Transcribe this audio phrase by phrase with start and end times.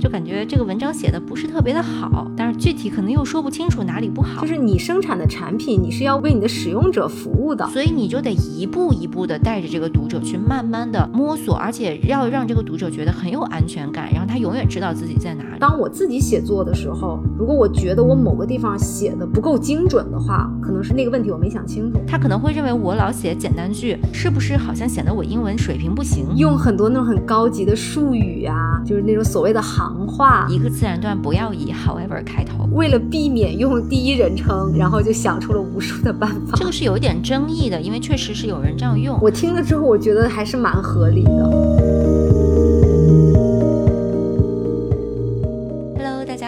[0.00, 4.40] 就感觉这个文章写的不是特别的好，但是具体可能又说不清楚哪里不好。
[4.40, 15.58] 就是你生产的产品，你是要为你的使用者服务的，所以你就得一步一步的带着这个读者去慢慢的摸索，而且要让这个读者觉得很有安全感，然后他永远知道自己在哪里。
[15.60, 22.00] 当我自己写作的时候，如果我觉得我某个地方写的不够精准的话，可能是那个问题我没想清楚。
[22.06, 26.26] 他可能会认为我老写简单句，是不是好像显得我英文水平不行？
[26.36, 30.46] 用很多那种很高级的术语啊，就是那种所谓的行话。
[30.48, 36.56] 一个自然段不要以 however 开头，为了避免用第一人称，然后就想出了无数的办法。
[36.56, 39.18] 这个是有一点争议的，因为确实是有人这样用。
[39.20, 42.30] 我听了之后，我觉得还是蛮合理的。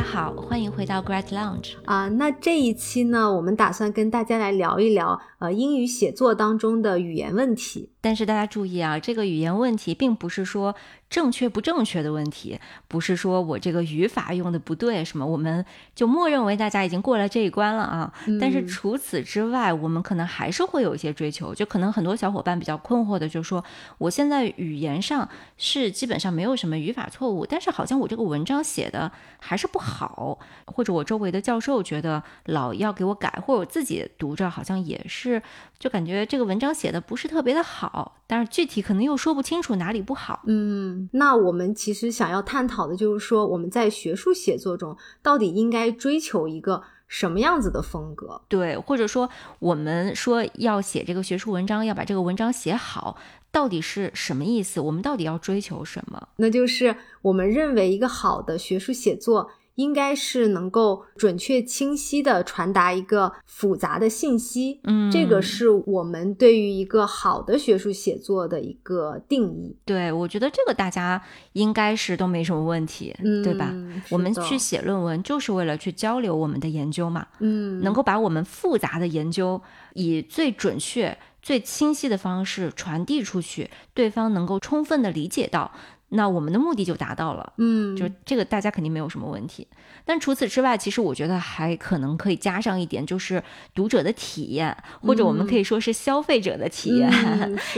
[0.04, 2.06] 好，欢迎回到 Great Lounge 啊。
[2.08, 7.88] 那这一期呢，我们打算跟大家来聊一聊呃英语写作当中的语言问题。
[8.02, 10.74] 但是大家注意啊，这个语言问题并不是说
[11.12, 12.58] 正确不正确的问题，
[12.88, 15.62] 不是说我这个语法用的不对什么，我们
[15.94, 18.10] 就默认为大家已经过了这一关了啊。
[18.40, 21.54] 但是除此之外，我们可能还是会有一些追求。
[21.54, 23.62] 就可能很多小伙伴比较困惑的，就是说
[23.98, 35.42] 我现在语言上是基本上没有什么语法错误，但是好像我这个文章写的还是不好，或者我周围的教授觉得老要给我改，或者我自己读着好像也是，
[35.78, 37.82] 就感觉这个文章写的不是特别的好。
[37.82, 40.42] 好，但是具体可能又说不清楚哪里不好。
[40.46, 48.40] 嗯，那我们其实想要探讨的就是说，我们在学术写作中到底应该追求一个什么样子的风格？
[48.48, 53.16] 对，或者说我们说要写这个学术文章，要把这个文章写好，
[53.50, 54.80] 到底是什么意思？
[54.80, 56.28] 我们到底要追求什么？
[56.36, 59.50] 那就是我们认为一个好的学术写作。
[59.76, 69.76] 应该是能够准确清晰的传达一个复杂的信息，嗯，这个是我们对于一个好的学术写作的一个定义。
[69.84, 73.72] 对，我觉得这个大家应该是都没什么问题，对吧？
[74.10, 79.60] 我们去写论文就是为了去交流我们的研究嘛，嗯，能够把我们复杂的研究
[79.94, 85.72] 以最准确、最清晰的方式传递出去，对方能够充分的理解到。
[86.14, 89.66] 那我们的目的就达到了，嗯，就这个大家肯定没有什么问题。
[90.04, 93.42] 但除此之外，其实我觉得还可能可以加上一点，就是
[93.74, 97.10] 读者的体验，或者我们可以说是消费者的体验。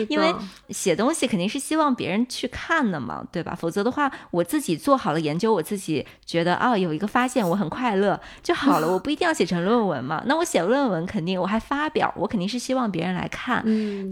[0.09, 0.34] 因为
[0.71, 3.55] 写东西肯定是希望别人去看的嘛，对吧？
[3.55, 8.91] 否则的话，我自己做好了研究，我自己觉得啊有一个发现，我很快乐就好了。
[8.91, 10.22] 我不一定要写成论文嘛。
[10.27, 13.62] 那我写论文肯定我还发表，我肯定是希望别人来看。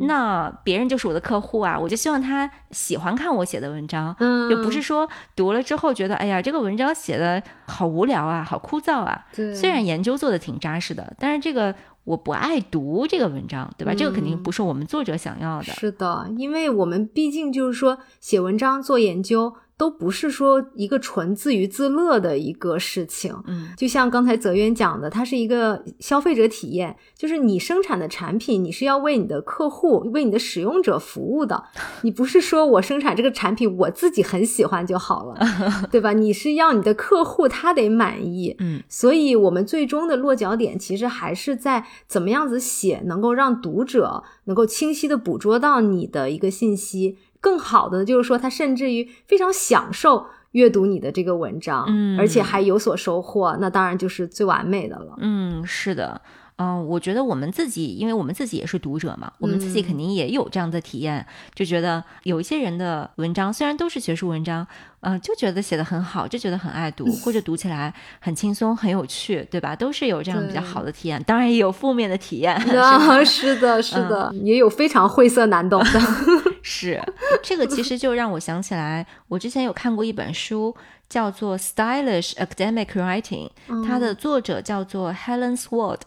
[0.06, 4.11] 那别人就是我的客户啊，我就希望他喜欢看我写的文章。
[4.18, 9.26] 嗯，就不是说读了之后觉得，哎呀，这个文章写的好无聊啊，好枯燥啊。
[9.34, 11.74] 对，虽然研究做的挺扎实的，但是这个
[12.04, 13.94] 我不爱读这个文章，对吧？
[13.94, 15.72] 这个肯定不是我们作者想要的。
[15.72, 19.54] 是的，因为我们毕竟就是说写文章做研究。
[19.82, 31.64] 都不是说一个纯自娱自乐的一个事情，嗯，就像刚才泽渊讲的，它是一个消费者体验，就是你生产的产品，你是要为你的客户、为你的使用者服务的，
[32.02, 35.36] 你不是说我生产这个产品我自己很喜欢就好了，
[35.90, 36.12] 对吧？
[36.12, 47.18] 你是要你的客户他得满意，嗯，所以我们最终的落脚点其实还是在怎么样子写，能够让读者能够清晰的捕捉到你的一个信息。
[47.42, 55.16] 更好的就是说，他甚至于非常享受阅读你的这个文章，嗯，而且还有所收获，那当然就是最完美的了。
[55.18, 56.22] 嗯，是的。
[56.62, 64.64] 嗯，我觉得我们自己，因为我们自己也是读者嘛，我们自己肯定也有这样的体验，就觉得有一些人的文章虽然都是学术文章，
[65.00, 69.74] 嗯，就觉得写的很好，就觉得很爱读，或者读起来很轻松、很有趣，对吧？
[69.74, 72.56] 都是有这样比较好的体验，当然也有负面的体验。
[73.26, 76.00] 是的，是的，也有非常晦涩难懂的。
[76.62, 77.02] 是
[77.42, 80.76] 这个，其实就让我想起来，我之前有看过一本书。
[81.12, 83.50] 叫做 Stylish Academic Writing，
[83.86, 86.00] 它的作者叫做 Helen Sword。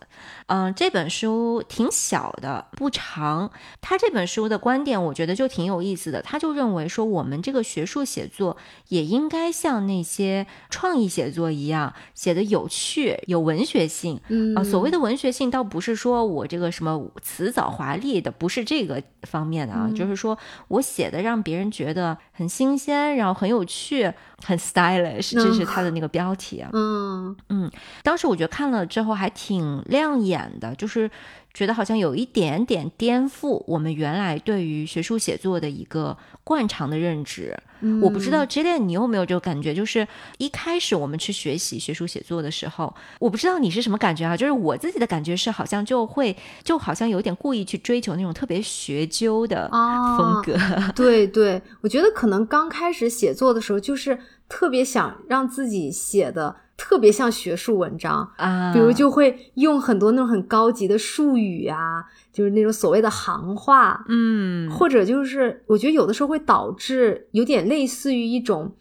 [0.47, 3.51] 嗯，这本书挺小的，不长。
[3.81, 6.23] 他这本书的观点，我觉得就挺有意思的。
[6.23, 8.57] 他就认为说，我们这个学术写作
[8.87, 14.19] 也应该像那些创意写作一样，写的有趣、有文学性。
[14.29, 20.35] 嗯，啊，所谓的文学性，倒不是说我这个什么辞藻华丽的，不是这个方面的啊，就是说
[20.69, 24.11] 我写的让别人觉得很新鲜，然后很有趣，
[24.43, 25.33] 很 stylish，。
[25.33, 27.71] 这是他的那个标题啊，嗯嗯，
[28.03, 31.09] 当时我觉得看了之后还挺亮眼的，就是
[31.55, 37.57] 觉得好像有一点点颠覆我们原来对于学术写作的一个惯常的认知。
[38.01, 39.73] 我不知道 Jillian 你有没有这个感觉？
[39.73, 40.07] 就是
[40.37, 44.35] 一开始我们去学习学术写作的时候，我不知道你是什么感觉啊？
[44.35, 50.57] 就是我自己的感觉是，好像就会就好像有点故意去追求那种特别学究的风格。
[50.95, 54.19] 对对，我觉得可能刚开始写作的时候就是。
[54.47, 58.29] 特别想让自己写的特别像学术文章。
[58.37, 68.75] 啊，比如就会用很多那种很高级的术语啊，就是那种所谓的行话，嗯，或者就是我觉得有的时候会导致有点类似于一种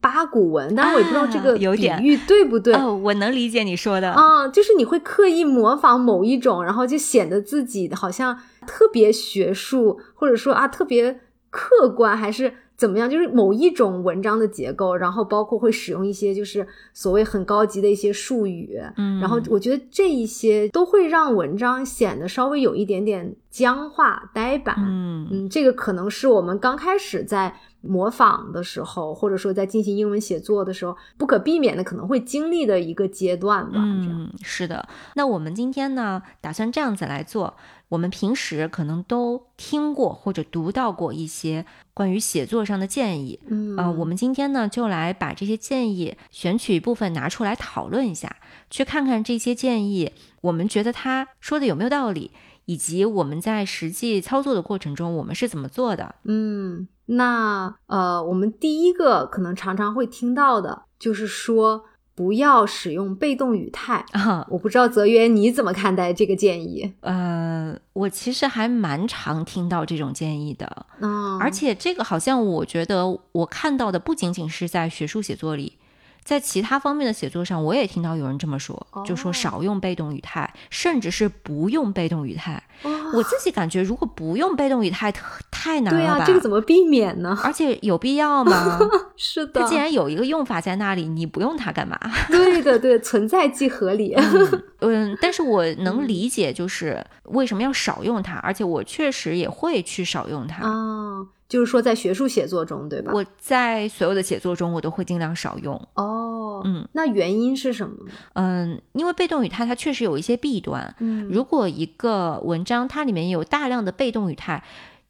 [0.00, 2.02] 八股文，但是我也不知道这个比有点。
[2.02, 2.74] 喻对不对。
[2.74, 4.12] 哦，我能理解你说的。
[4.12, 11.20] 啊，就是你会刻意模仿某一种，然后就显得自己好像特别学术，或者说啊特别
[11.50, 13.08] 客观，还是怎么样？
[13.08, 24.74] 就是某一种文章的结构，然后包括会使用一些就是所谓很高级的一些术语，嗯，然后我觉得这一些都会让文章显得稍微有一点点僵化、呆板。
[24.78, 27.54] 嗯嗯，这个可能是我们刚开始在
[27.86, 33.74] 模仿的时候，或者说在进行英文写作的时候，不可避免的可能会经历的一个阶段吧。
[33.76, 34.88] 嗯，是的。
[35.14, 37.54] 那我们今天呢，打算这样子来做。
[37.90, 48.36] 我们平时可能都听过或者读到过一些关于写作上的建议，嗯呃，我们今天呢就来把这些建议选取一部分拿出来讨论一下，
[48.68, 50.10] 去看看这些建议，
[50.40, 52.32] 我们觉得他说的有没有道理，
[52.64, 56.16] 以及我们在实际操作的过程中我们是怎么做的。
[56.24, 61.84] 嗯，那呃，我们第一个可能常常会听到的就是说
[62.14, 64.04] 不要使用被动语态。
[64.12, 66.94] 啊，我不知道泽源你怎么看待这个建议？
[67.00, 75.76] 呃，我其实还蛮常听到这种建议的，嗯，而且这个好像我觉得我看到的不仅仅是在学术写作里，
[76.22, 82.62] 在其他方面的写作上，我也听到有人这么说，就说哦少用被动语态，甚至是不用被动语态。
[82.84, 85.24] 哇我自己感觉，如果不用被动语态，特
[85.64, 86.16] 太难了吧？
[86.16, 87.36] 对啊，这个怎么避免呢？
[87.42, 88.78] 而且有必要吗？
[89.16, 91.98] 是的它，既然有一个用法在那里，你不用它干嘛？
[92.28, 94.14] 对的，对，存在即合理。
[94.80, 100.68] 嗯，但是我能理解，就是为什么要少用它，而且我确实也会去少用它。
[100.68, 103.12] 啊，就是说在学术写作中，对吧？
[103.14, 105.74] 我在所有的写作中，我都会尽量少用。
[105.94, 108.12] 哦，嗯，那原因是什么呢？
[108.34, 110.94] 嗯，因为被动语态它确实有一些弊端。
[110.98, 114.62] 嗯如果一个文章它里面有大量的被动语态，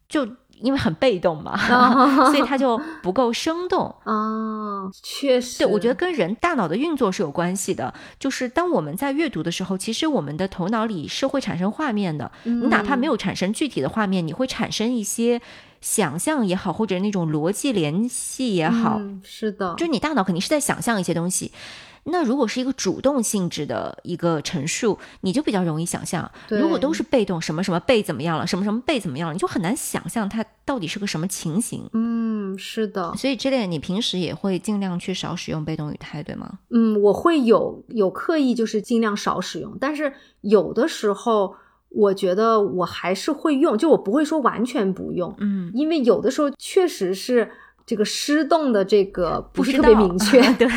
[0.07, 0.25] 就
[0.61, 1.57] 因为很被动嘛，
[2.31, 3.95] 所以它就不够生动。
[4.03, 7.93] 啊， 确实，对，我觉得跟人大脑的运作是有关系的。
[8.19, 12.31] 就是当我们在阅读的时候，其实我们的头脑里是会产生画面的。
[12.43, 15.41] 你哪怕没有有产生具体的画面，你会产生一些
[15.79, 21.51] 想象也好，或者那种逻辑联系也好，嗯是的，就是你大脑肯定是在想象一些东西。
[22.07, 31.89] 那如果是一个主动性质的一个陈述，你就比较容易想象；对如果都是被动，什么什么被怎么样了，什么什么被怎么样了，你就很难想象它到底是个什么情形。
[31.93, 36.59] 嗯，是的，所以这点你平时也会尽量去少使用被动语态，对吗？
[36.69, 41.55] 嗯，我会有有刻意就是尽量少使用，但是有的时候
[41.89, 47.49] 我觉得我还是会用，就我不会说完全不用，嗯，因为有的时候确实是
[47.85, 50.67] 这个失动的这个不是特别明 确，对，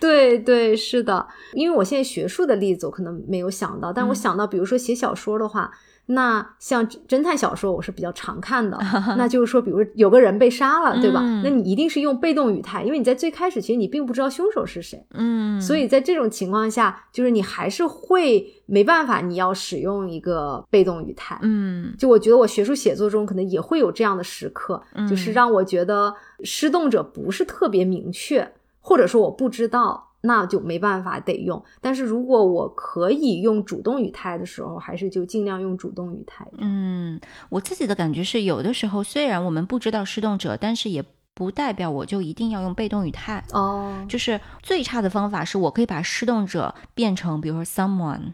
[0.00, 4.14] 对对，是的，因为我现在学术的例子我可能没有想到，但我嗯。
[4.14, 5.70] 想到，比如说写小说的话，
[6.06, 8.78] 那像侦探小说我是比较常看的，
[9.16, 11.20] 那就是说，比如有个人被杀了，对吧？
[11.22, 21.38] 嗯那你一定是用被动语态，因为你在最开始其实你并不知道凶手是谁，嗯，所以在这种情况下，就是你还是会没办法，你要使用一个被动语态。
[21.42, 31.62] 嗯就我觉得我学术写作中可能也会有这样的时刻，嗯就是让我觉得施动者不是特别明确，或者说我不知道，那就没办法得用。
[31.80, 36.46] 但是如果我可以用主动语态的时候，还是就尽量用主动语态。
[36.58, 41.04] 嗯，我自己的感觉是，有的时候虽然我们不知道施动者，但是也
[41.34, 43.44] 不代表我就一定要用被动语态。
[43.52, 48.32] 哦，就是最差的方法是我可以把施动者变成，比如说 someone。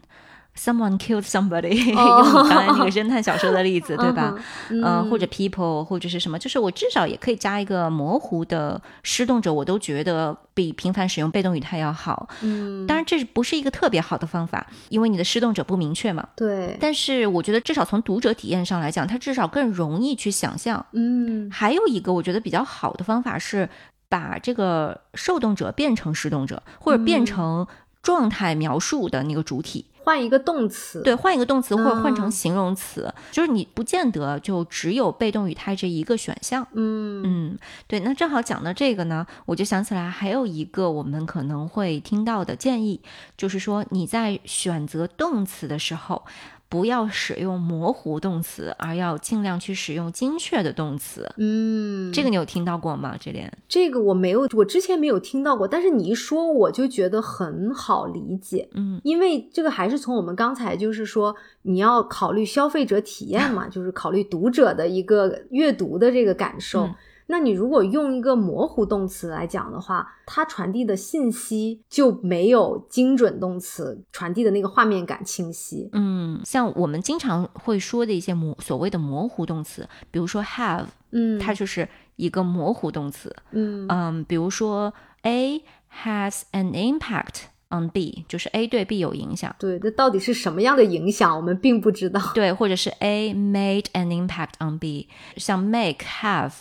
[0.53, 4.35] Someone killed somebody， 哦用你刚才那个侦探小说的例子， 对吧？
[4.69, 12.27] 嗯或者 people，或者是什么，就是我至少也可以加一个模糊的施动者，我都觉得比频繁使用被动语态要好。
[12.41, 16.27] 嗯，当然，这不是一个特别好的方法，因为你的施动者不明确嘛。
[16.35, 20.85] 对，但是我觉得，至少从读者体验上来讲，他至少更容易去想象。
[20.91, 23.67] 嗯还有一个我觉得比较好的方法是，
[24.09, 27.67] 把这个受动者变成施动者，或者变嗯成
[28.03, 29.85] 状态描述的那个主体。
[30.03, 31.01] 换一个动词。
[31.03, 36.67] 对，换一个动词或者换成嗯形容词，就是你不见得就只有被动语态这一个选项。
[36.73, 43.01] 嗯嗯，对，那正好讲到这个呢，我就想起来还有一个我们可能会听到的建议，
[43.37, 46.23] 就是说你在选择动词的时候，
[46.71, 51.29] 不要使用模糊动词，而要尽量去使用精确的动词。
[51.35, 53.17] 嗯，这个你有听到过吗？
[53.19, 53.51] 这点？
[53.67, 58.69] 这个我没有，我之前没有听到过，但是你一说，我就觉得很好理解。
[58.73, 66.85] 嗯因为这个还是从我们刚才就是说，你要考虑消费者体验嘛， 就是考虑读者的一个阅读的这个感受。
[66.85, 66.95] 嗯
[67.31, 75.89] 那你如果用一个模糊动词来讲的话，它传递的信息就没有精准动词传递的那个画面感清晰。
[75.93, 83.33] 嗯，像我们经常会说的一些模所谓的模糊动词，比如说 have，嗯，它就是一个模糊动词。
[83.51, 85.63] 嗯嗯，比如说 A
[86.03, 89.55] has an impact on B，就是 A 对 B 有影响。
[89.57, 92.19] 对，这到底是什么样的影响，我们并不知道。
[92.33, 95.07] 对，或者是 A made an impact on B，
[95.37, 96.51] 像 make、have、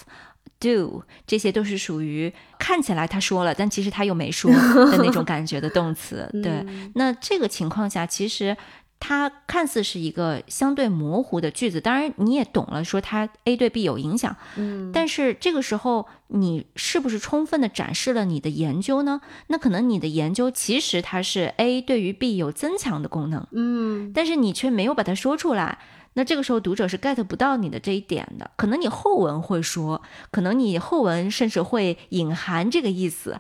[0.59, 6.29] do 这些都是属于看起来他说了，但其实他又没说的那种感觉的动词。
[6.43, 8.57] 对，那这个情况下，其实
[8.99, 14.37] 它看似是一个相对模糊的句子，当然你也懂了，说它 A 对 B 有影响。
[14.57, 19.23] 嗯，但是这个时候，你是不是充分的展示了你的研究呢？
[19.47, 25.79] 那可能你的研究其实它是 A 对于 B 有增强的功能，嗯但是你却没有把它说出来。
[26.15, 33.39] 那这个时候读者是 get 不到你的这一点的，可能你后文会说，可能你后文甚至会隐含这个意思，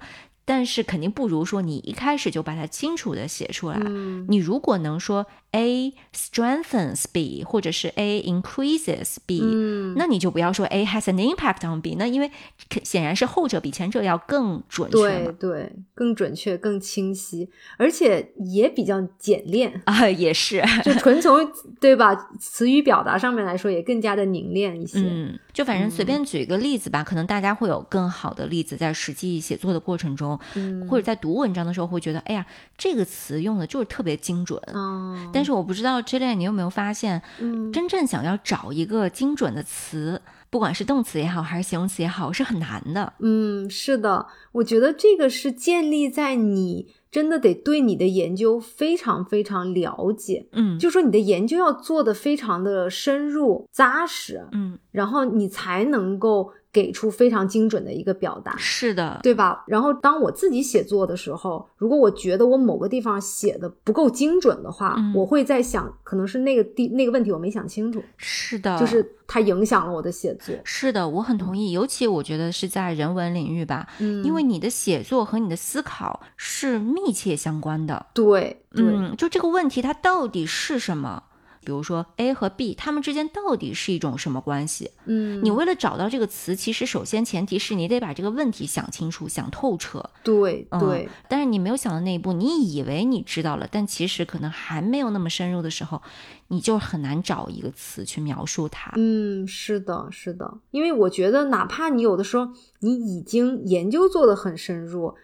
[0.50, 3.80] 但是肯定不如说你一开始就把它清楚的写出来。
[3.84, 12.28] 嗯你如果能说 A strengthens B，或者是 A increases B，、嗯，那你就不要说 A has an impact on B，那因为
[12.68, 15.32] 可显然是后者比前者要更准确嘛。
[15.38, 19.80] 对对，更准确、更清晰，而且也比较简练。
[19.84, 21.48] 啊，也是，就 纯从
[21.80, 24.98] 对吧词语表达上面来说，也更加的凝练一些。
[25.00, 30.86] 嗯，就反正随便举一个例子吧，可能大家会有更好的例子，在实际写作的过程中，嗯。
[30.88, 32.44] 或者在读文章的时候，会觉得，哎呀，
[32.76, 34.60] 这个词用的就是特别精准。
[34.72, 37.72] 哦，但是我不知道 J 恋你有没有发现，嗯。
[37.72, 40.20] 真正想要找一个精准的词，
[40.50, 43.12] 不管是动词也好，还是形容词也好，是很难的。
[43.20, 58.54] 嗯，是的，我觉得这个是建立在你真的得对你的研究非常非常了解，嗯，就说你的研究要做的非常的深入扎实，嗯，然后你才能够给出非常精准的一个表达。
[58.56, 59.64] 是的，对吧？
[59.66, 70.54] 然后当我自己写作的时候，如果我觉得我某个地方写的不够精准的话，嗯我会在想，可能是那个地那个问题我没想清楚，是的，就是它影响了我的写作。
[70.64, 71.72] 是的，我很同意。
[71.72, 78.06] 尤其我觉得是在人文领域吧，嗯，因为你的写作和你的思考是密切相关的。
[78.14, 81.24] 对对，嗯，就这个问题它到底是什么？
[81.64, 84.90] 比如说 A 和 B，它们之间到底是一种什么关系？
[85.04, 89.98] 嗯，你为了找到这个词，其实首先前提是你得把这个问题想清楚、想透彻。
[89.98, 96.02] 嗯对对，但是你没有想到那一步，你以为你知道了，但其实可能还没有那么深入的时候，
[96.48, 98.92] 你就很难找一个词去描述它。
[98.96, 102.48] 嗯，是的，是的，因为我觉得，哪怕你有的时候
[102.80, 105.14] 你已经研究做得很深入，嗯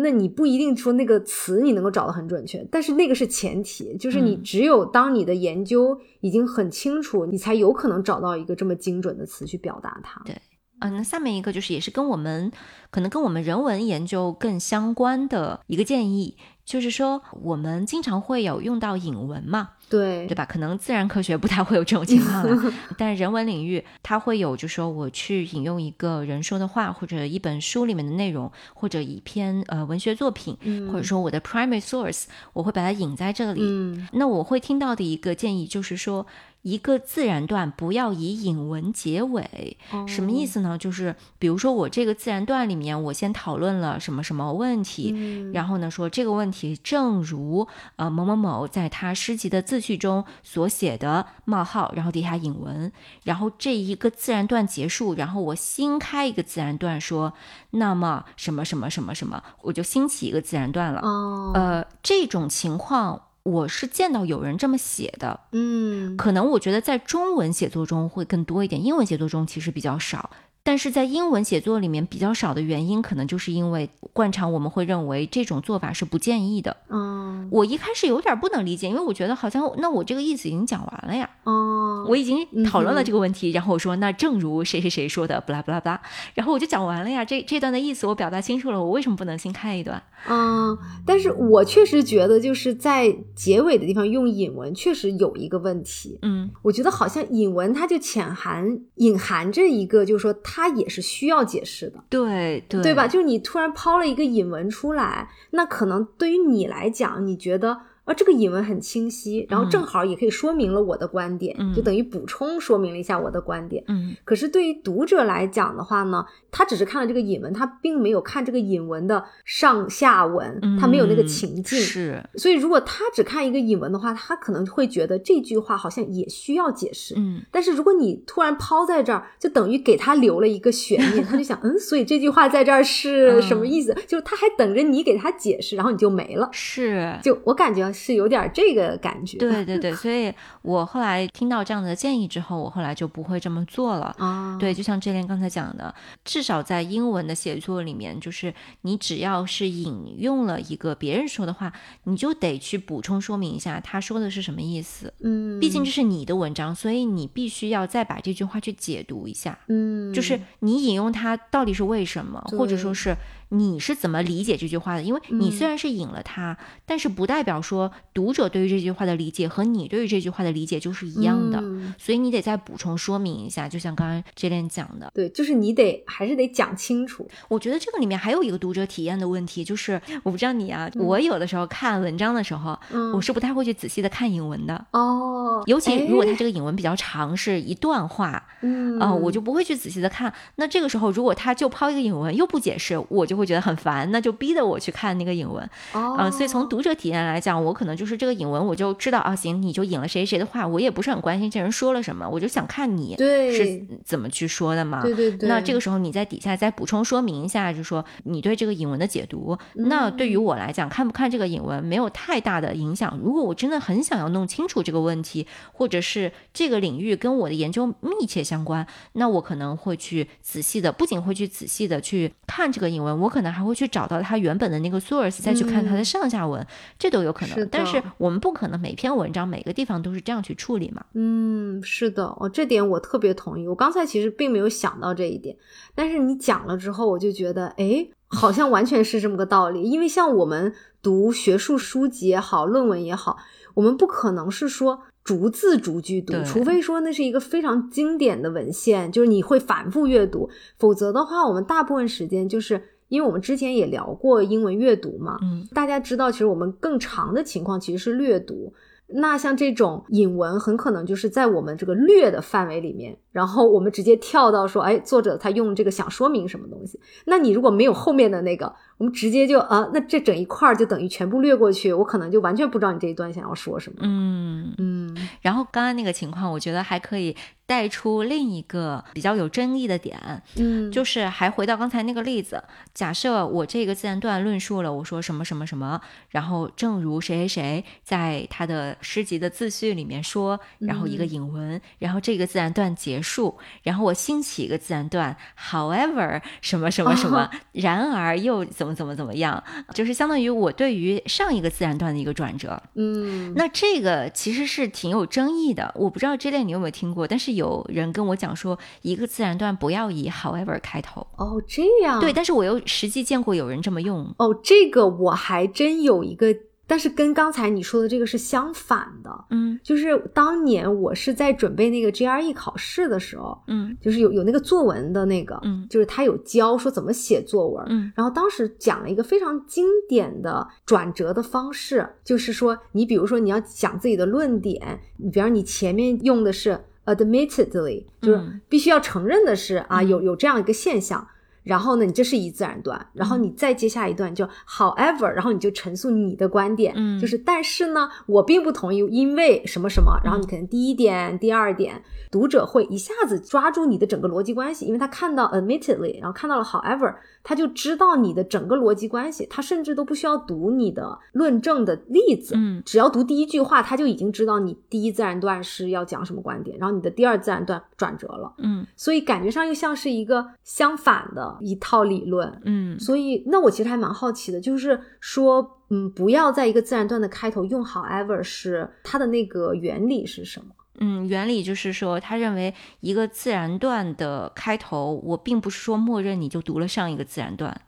[0.00, 10.22] 那你不一定说那个词你能够找得很准确，但是那个是前提，就是你嗯只有当你的研究已经很清楚，你才有可能找到一个这么精准的词去表达它。
[10.24, 10.36] 对
[10.80, 12.50] 嗯，那下面一个就是也是跟我们
[12.90, 20.44] 可能跟我们人文研究更相关的一个建议，就是说我们经常会有用到引文嘛，对对吧？
[20.46, 33.60] 可能自然科学不太会有这种情况了， 但人文领域它会有，就说我去引用一个人说的话，或者一本书里面的内容，或者一篇呃文学作品，嗯或者说我的 primary source，我会把它引在这里。
[33.62, 36.26] 嗯那我会听到的一个建议就是说，
[36.64, 39.76] 一个自然段不要以引文结尾。
[40.08, 40.54] 什么意思？
[40.54, 40.78] 思呢？
[40.78, 47.66] 就是比如说我这个自然段里面，我先讨论了什么什么问题，嗯然后呢说这个问题正如
[47.96, 52.92] 呃某某某在他诗集的自序中所写的冒号，然后底下引文，
[53.24, 57.32] 然后这一个自然段结束，然后我新开一个自然段说，
[57.70, 61.00] 那么什么什么什么什么，我就新起一个自然段了。
[61.02, 70.30] 哦，呃，这种情况我是见到有人这么写的，嗯可能我觉得在中文写作中会更多一点，英文写作中其实比较少。
[70.66, 76.76] 但是在英文写作里面比较少的原因，可能就是因为惯常我们会认为这种做法是不建议的。
[76.88, 86.00] 嗯我一开始有点不能理解，因为我觉得好像那我这个意思已经讲完了呀，嗯，我已经讨论了这个问题，然后我说那正如谁谁谁说的，不啦不啦不啦，
[86.32, 90.02] 然后我就讲完了呀，这这段的意思我表达清楚了，我为什么不能新开一段？
[90.26, 96.18] 嗯，但是我确实觉得就是在结尾的地方用引文，确实有一个问题。
[96.22, 103.06] 嗯我觉得好像引文它就潜含隐含着一个，就是说它也是需要解释的，对对对吧？
[103.08, 113.82] 就你突然抛了一个引文出来，那可能对于你来讲，你觉得啊，这个引文很清晰，然后正好也可以说明了我的观点，嗯就等于补充说明了一下我的观点。
[113.88, 121.78] 嗯可是对于读者来讲的话呢，他只是看了这个引文，他并没有看这个引文的上下文，他没有那个情境。
[121.78, 127.14] 嗯是，所以，如果他只看一个引文的话，他可能会觉得这句话好像也需要解释。
[127.16, 133.94] 嗯但是如果你突然抛在这儿，就等于给他留了一个悬念，他就想，嗯，所以这句话在这儿是什么意思？
[134.06, 136.48] 就是他还等着你给他解释，然后你就没了。
[136.52, 137.18] 是。
[137.22, 139.38] 就我感觉是有点这个感觉。
[139.40, 140.30] 对对对，所以
[140.62, 144.14] 我后来听到这样的建议之后，我后来就不会这么做了。
[144.18, 151.72] 啊，对，就像这莲刚才讲的，至少在英文的写作里面，就是你只要是引用了一个别人说的话，
[152.04, 155.12] 你就得去补充说明一下他说的是什么意思。
[155.20, 163.14] 嗯，毕竟这是你的文章，所以你必须要再把这句话去解读一下，嗯，就是你引用它到底是为什么，或者说是
[163.56, 165.02] 你是怎么理解这句话的。
[165.02, 171.58] 因为你虽嗯然是引了它，但是不代表说读者对于这句话的理解和你对于这句话的理解就是一样的。
[171.60, 177.28] 嗯所以你得再补充说明一下，就像刚刚 j 莲讲的，对，就是你得还是得讲清楚。
[177.48, 190.32] 我觉得这个里面还有一个读者体验的问题，就是我不知道你啊，我有的时候看文章的时候，嗯我是不太会去仔细的看引文的，哦，尤其如果它哎这个引文比较长，是一段话，嗯啊、我就不会去仔细的看。
[190.56, 195.62] 那这个时候，如果他就抛一个引文又不解释，我就会觉得很烦，那就逼得我去看那个引文。
[195.92, 205.02] 哦，嗯、所以从读者体验来讲，我可能就是这个引文，我就知道啊，行，你就引了谁谁的话，我也不是很关心这人说了什么，我就想看你是怎么去说的嘛。
[205.02, 209.56] 对对对，那这个时候你在底下再补充说明一下，就说你对这个引文的解读。
[209.74, 213.18] 那对嗯于我来讲，看不看这个引文没有太大的影响。
[213.22, 226.64] 如果我真的很想要弄清楚这个问题，或者是这个领域跟我的研究密切相关，那我可能会去仔细的，不仅会去仔细的去看这个引文，我可能还会去找到它原本的那个 source，再去看它的上下文，
[226.98, 227.54] 这都有可能。
[227.54, 231.02] 是但是我们不可能每篇文章每个地方都是这样去处理嘛。
[231.14, 233.66] 嗯，是的，哦，这点我特别同意。
[233.66, 235.56] 我刚才其实并没有想到这一点，
[235.94, 239.82] 但是你讲了之后，我就觉得，哎，好像完全是这么个道理。
[239.82, 243.38] 因为像我们读学术书籍也好，论文也好，
[243.72, 252.90] 我们不可能是说逐字逐句读，除非说那是一个非常经典的文献，就是你会反复阅读，否则的话，我们大部分时间就是。
[253.14, 258.74] 因为我们之前也聊过英文阅读嘛，嗯，大家知道，其实我们更长的情况其实是略读。
[259.06, 267.00] 那像这种引文，很可能就是在我们这个略的范围里面，然后我们直接跳到说，哎，作者他用这个想说明什么东西。
[267.24, 273.98] 那你如果没有后面的那个，我们直接就啊，那这整一块儿就等于全部略过去，我可能就完全不知道你这一段想要说什么。
[274.02, 280.16] 嗯，嗯然后刚刚那个情况，我觉得还可以带出另一个比较有争议的点，
[280.56, 282.62] 嗯，就是还回到刚才那个例子，
[282.94, 302.80] 假设我这个自然段论述了，我说什么什么什么，然后正如谁谁谁在他的诗集的自序里面说，然后一个引文，然后这个自然段结束，然后我兴起一个自然段，however 什么什么什么， 然而又怎么怎么怎么样，就是相当于我对于上一个自然段的一个转折。
[302.94, 311.26] 嗯那这个其实是挺有争议的，我不知道这类你有没有听过，但是有人跟我讲说，一个自然段不要以 however 开头。
[311.36, 314.34] 哦这样对，但是我又实际见过有人这么用。
[314.38, 316.54] 哦这个我还真有一个，
[316.86, 319.44] 但是跟刚才你说的这个是相反的。
[319.50, 319.78] 嗯。
[319.82, 323.96] 就是当年我是在准备那个 GRE 考试的时候，嗯。
[324.00, 325.86] 就是有有那个作文的那个，嗯。
[325.88, 328.12] 就是他有教说怎么写作文，嗯。
[328.14, 338.60] 然后当时讲了一个非常经典的转折的方式，就是说你比如说你要讲自己的论点，你比方你前面用的是 admittedly，就是嗯。
[338.68, 340.08] 必须要承认的是啊，嗯。
[340.08, 341.26] 有有这样一个现象。
[341.64, 347.18] 然后呢，你这是一自然段，然后你再接下一段就 however，然后你就陈述你的观点，嗯。
[347.18, 362.82] 就是但是呢，我并不同意，因为什么什么，然后你可能第一点、第二点，读者会一下子抓住你的整个逻辑关系，因为他看到 admittedly，然后看到了 however，他就知道你的整个逻辑关系，他甚至都不需要读你的论证的例子，嗯。
[362.84, 368.86] 只要读第一句话，他就已经知道你第一自然段是要讲什么观点，然后你的第二自然段转折了，嗯。
[368.96, 372.60] 所以感觉上又像是一个相反的一套理论。
[372.64, 380.66] 嗯所以，那我其实还蛮好奇的，就是说，嗯，不要在一个自然段的开头用 however 是它的那个原理是什么？
[381.00, 387.80] 嗯，原理就是说，他认为一个自然段的开头，我并不是说默认你就读了上一个自然段。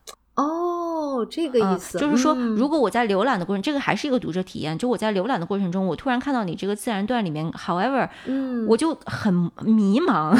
[1.17, 10.37] 哦，这个意呃思，就是说，嗯如果我在浏览的过程，这个还是一个读者体验，就我在浏览的过程中，我突然看到你这个自然段里面，however，嗯，我就很迷茫。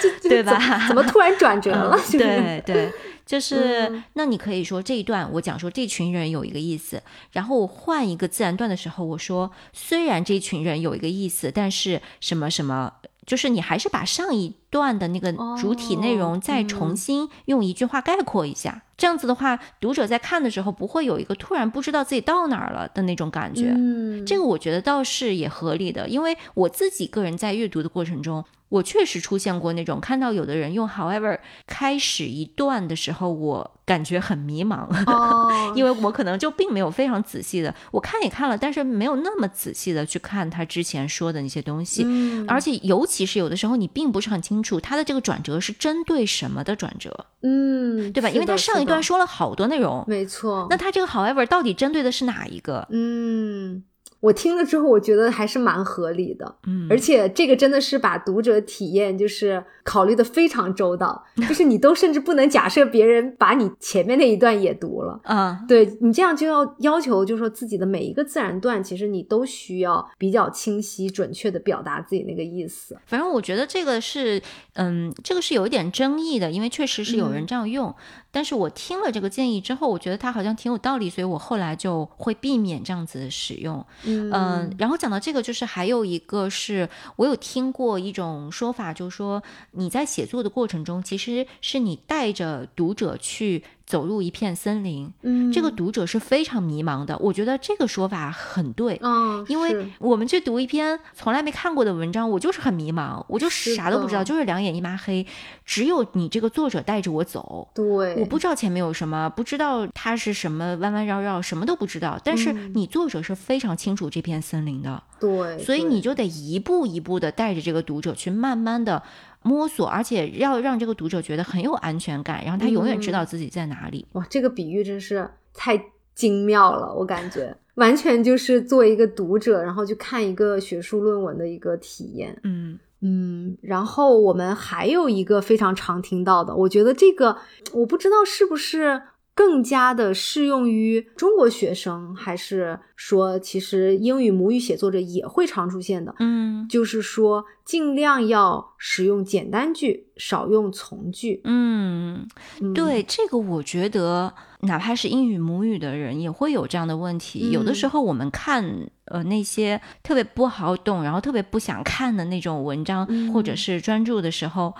[0.00, 1.96] 就 就对吧怎怎么突然转折了？
[1.96, 2.92] 嗯对对，
[3.26, 12.92] 就是那你可以说这一段我讲说这群人有一个意思，然后我换一个自然段的时候，我说虽然这群人有一个意思，但是什么什么。
[13.30, 23.72] 就是你还是把上一段的那个主体内容再重新用一句话概括一下，这样子的话，读者在看的时候不会有一个突然不知道自己到哪儿了的那种感觉。
[23.72, 28.44] 嗯，这个我觉得倒是也合理的，因为我自己个人在阅读的过程中。
[28.70, 34.88] 我确实出现过那种看到有的人用 however 开始一段的时候，我感觉很迷茫，
[35.76, 42.06] 因为我可能就并没有非常仔细的，我看也看了，但是没有那么仔细的去看他之前说的那些东西，
[42.48, 48.30] 而且尤其是有的时候你并不是很清楚他的这个转折是针对什么的转折，嗯，对吧？
[48.30, 52.86] 因为他上一段说了好多内容，没错，那他这个 however 到底针对的是哪一个？
[52.90, 53.82] 嗯。
[54.20, 72.96] 我听了之后，我觉得还是蛮合理的，嗯，而且这个真的是把读者体验就是考虑的非常周到，就是你都甚至不能假设别人把你前面那一段也读了，啊，对你这样就要要求，就是说自己的每一个自然段，其实你都需要比较清晰、准确的表达自己那个意思。
[73.06, 74.42] 反正我觉得这个是，
[74.74, 77.94] 嗯，这个是有一点争议的，因为确实是有人这样用。
[78.30, 83.84] 但是我听了这个建议之后，我觉得它好像挺有道理，所以我后来就会避免这样子的使用。
[84.04, 93.64] 嗯，然后讲到这个，就是还有一个是我有听过一种说法，就是说你在写作的过程中，其实是你带着读者去。
[93.90, 97.18] 走入一片森林，嗯，这个读者是非常迷茫的。
[97.18, 105.26] 我觉得这个说法很对，嗯，因为我们去读一篇从来没看过的文章，我就是很迷茫，我就啥都不知道，就是两眼一抹黑。
[105.64, 112.16] 只有你这个作者带着我走，对，我不知道前面有什么，不知道它是什么弯弯绕绕，什么都不知道。
[112.22, 119.02] 但是你作者是非常清楚这片森林的，对，所以你就得一步一步的带着这个读者去慢慢的。
[119.42, 124.06] 摸索，而且要让这个读者觉得很有安全感，然后他永远知道自己在哪里。
[124.12, 125.82] 哇，这个比喻真是太
[126.14, 132.38] 精妙了，我感觉完全就是做一个读者，然后去看一个学术论文的一个体验。
[132.44, 137.38] 嗯嗯，然后我们还有一个非常常听到的，我觉得这个
[137.72, 139.02] 我不知道是不是。
[139.40, 146.14] 更加的适用于中国学生，还是说其实英语母语写作者也会常出现的？
[146.18, 151.40] 嗯，就是说尽量要使用简单句，少用从句。
[151.44, 152.28] 嗯，
[152.74, 157.50] 对，这个我觉得哪怕是英语母语的人也会有这样的问题。
[157.50, 164.74] 有的时候我们看呃那些特别不好懂，然后特别不想看的那种文章，或者是专注的时候。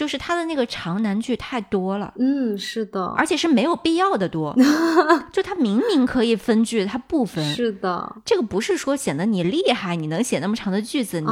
[0.00, 4.56] 就是他的那个长难句太多了，嗯，是的，而且是没有必要的多，
[5.30, 11.30] 就他明明可以分句，他不分，是的，这个不是说显得你厉害，你能写那么长的句子，你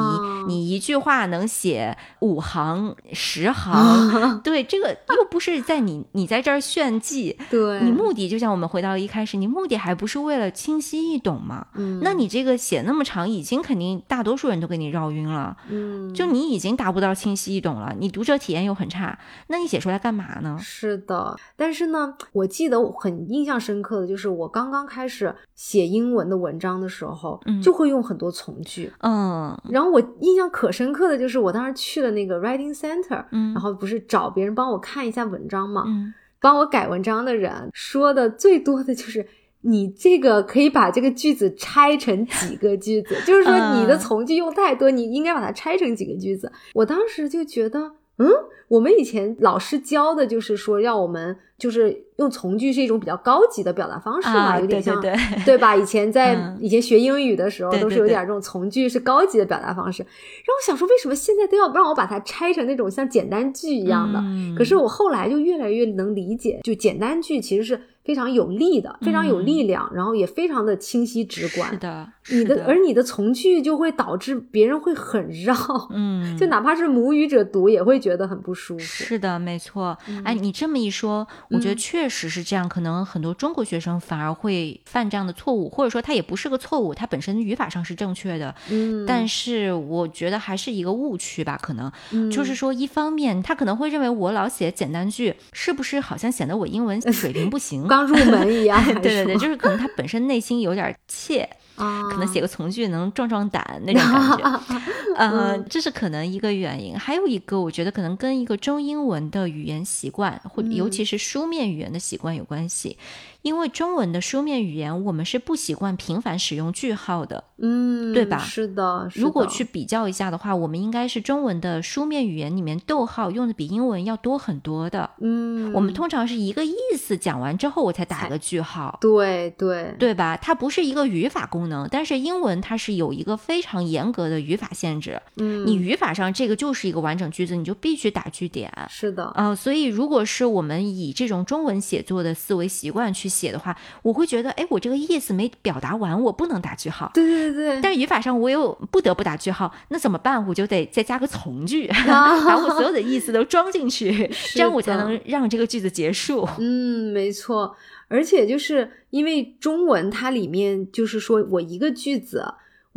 [0.48, 11.68] 你一句话能写五行十行， 对，这个又不是在你你在这儿炫技，对，你目的就像我们回到一开始，你目的还不是为了清晰易懂吗？
[11.76, 18.57] 嗯，那你这个写那么长，已经肯定大多数人都给你绕晕了，嗯，就你已经达不到清晰易懂了，你读者体验。
[18.64, 19.18] 又很差，
[19.48, 20.56] 那你写出来干嘛呢？
[20.60, 39.26] 是的，但是呢，我记得很印象深刻的就是我刚刚开始写英文的文章的时候，就会用很多从句，嗯，然后我印象可深刻的就是我当时去了那个 writing center，嗯，然后不是找别人帮我看一下文章嘛，嗯，帮我改文章的人说的最多的就是
[39.62, 46.50] 你这个可以把这个句子拆成几个句子，就是说你的从句用太多，你应该把它拆成几个句子。
[46.74, 47.92] 我当时就觉得。
[48.18, 48.28] 嗯，
[48.68, 55.00] 我们以前老师教的就是说，让我们就是用从句是一种比较高级的表达方式嘛，有点像，
[55.44, 55.74] 对吧？
[55.74, 60.02] 以前在以前学英语的时候，都是有点这种从句是高级的表达方式。
[60.02, 60.08] 然
[60.46, 64.22] 后我想说，为什么现在都要让我把它拆成那种像简单句一样的？
[64.56, 67.80] 可是我后来就越来越能理解，就简单句其实是。
[68.04, 71.70] 非常有力的，非常有力量，然后也非常的清晰直观。
[71.70, 75.54] 是的，你的而你的从句就会导致别人会很绕，
[75.90, 78.84] 嗯， 就哪怕是母语者读也会觉得很不舒服。
[78.84, 79.96] 是的，没错。
[80.24, 82.68] 哎，你这么一说，我觉得确实是这样。
[82.68, 88.54] 可能很多中国学生反而会犯这样的错误，或者说他也不是个错误，他本身语法上是正确的。
[88.70, 91.58] 嗯，但是我觉得还是一个误区吧。
[91.62, 91.90] 可能
[92.30, 97.86] 就是说，一方面他可能会认为我老写简单句，是不是好像显得我英文水平不行？
[97.88, 104.60] 刚入门一样， 对对对，就是可能他本身内心有点怯，可能写个从句能壮壮胆那种感觉，
[105.16, 106.98] 呃，这是可能一个原因。
[106.98, 112.96] 还有一个，我觉得可能跟一个中英文的语言习惯，或尤其是书面语言的习惯有关系。
[113.42, 125.08] 因为中文的书面语言，我们是不习惯频繁使用句号的，嗯，对吧是的，是如果去比较一下的话，我们应该是中文的书面语言里面逗号用的比英文要多很多的。
[125.20, 128.98] 嗯，我们通常是一个意思讲完之后，我才打个句号。
[129.00, 130.36] 对对对吧？
[130.36, 135.18] 它不是一个语法功能，但是英文它是有一个非常严格的语法限制。
[135.36, 138.70] 嗯，你语法上这个就是一个完整句子，你就必须打句点。
[138.90, 147.10] 是的，呃，所以如果是我们以这种中文写作的思维习惯去写的话，我会觉得，哎，我这个意思没表达完，我不能打句号。
[147.14, 150.46] 对对对但是语法上我又不得不打句号，那怎么办？
[150.48, 156.48] 我就得再加个从句， 啊把我所有的意思都装进去， 这样我才能让这个句子结束。
[156.58, 157.76] 嗯，没错，
[158.08, 162.44] 而且就是因为中文它里面就是说我一个句子，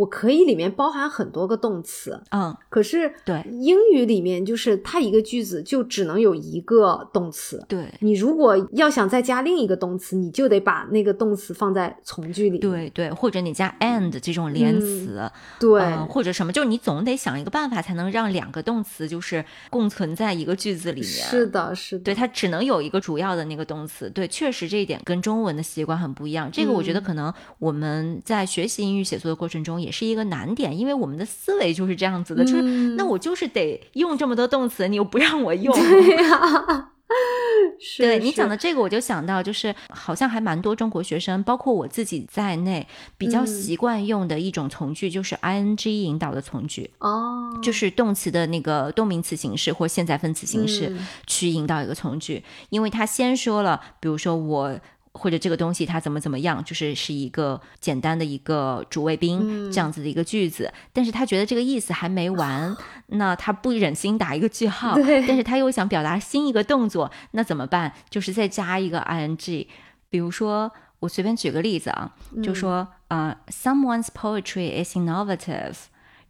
[0.02, 7.64] 我可以里面包含很多个动词，嗯，可是对英语里面就是它一个句子就只能有一个动词。
[7.68, 12.58] 对你如果要想再加另一个动词，你就得把那个动词放在从句里。
[12.58, 21.10] 对对，或者你加 and 这种连词，嗯对、呃或者什么，就是你总得想一个办法，才能让两个动词就是共存在一个句子里面。
[21.12, 24.10] 是的，是的，对，它只能有一个主要的那个动词。
[24.10, 26.50] 对，确实这一点跟中文的习惯很不一样。
[26.52, 32.96] 这个我觉得嗯可能我们在学习英语写作的过程中也是一个难点，因为我们的思维就是这样子的，就是嗯。
[32.96, 35.74] 那我就是得用这么多动词，你又不让我用。
[35.78, 36.90] 对呀、
[37.80, 43.48] 是对你讲的，这个，我就想到，就是好像还蛮多中国学生，包括我自己在内，比较嗯。
[43.48, 51.08] 习惯用的一种从句，就是 ing 引导的从句，哦，就是动词的那个动名词形式或现在分词形式嗯。
[51.28, 54.80] 去引导一个从句，因为他先说了，比如说我。
[55.13, 62.76] 或者这个东西它怎么怎么样，就是是一个简单的一个主谓宾、嗯这样子的一个句子，但是他觉得这个意思还没完，
[63.08, 64.95] 那他不忍心打一个句号，
[65.28, 67.93] 但是他又想表达新一个动作，那怎么办？
[68.10, 69.67] 就是再加一个 ing，
[70.10, 75.76] 比如说我随便举个例子啊，就说啊、s o m e o n e s poetry is innovative。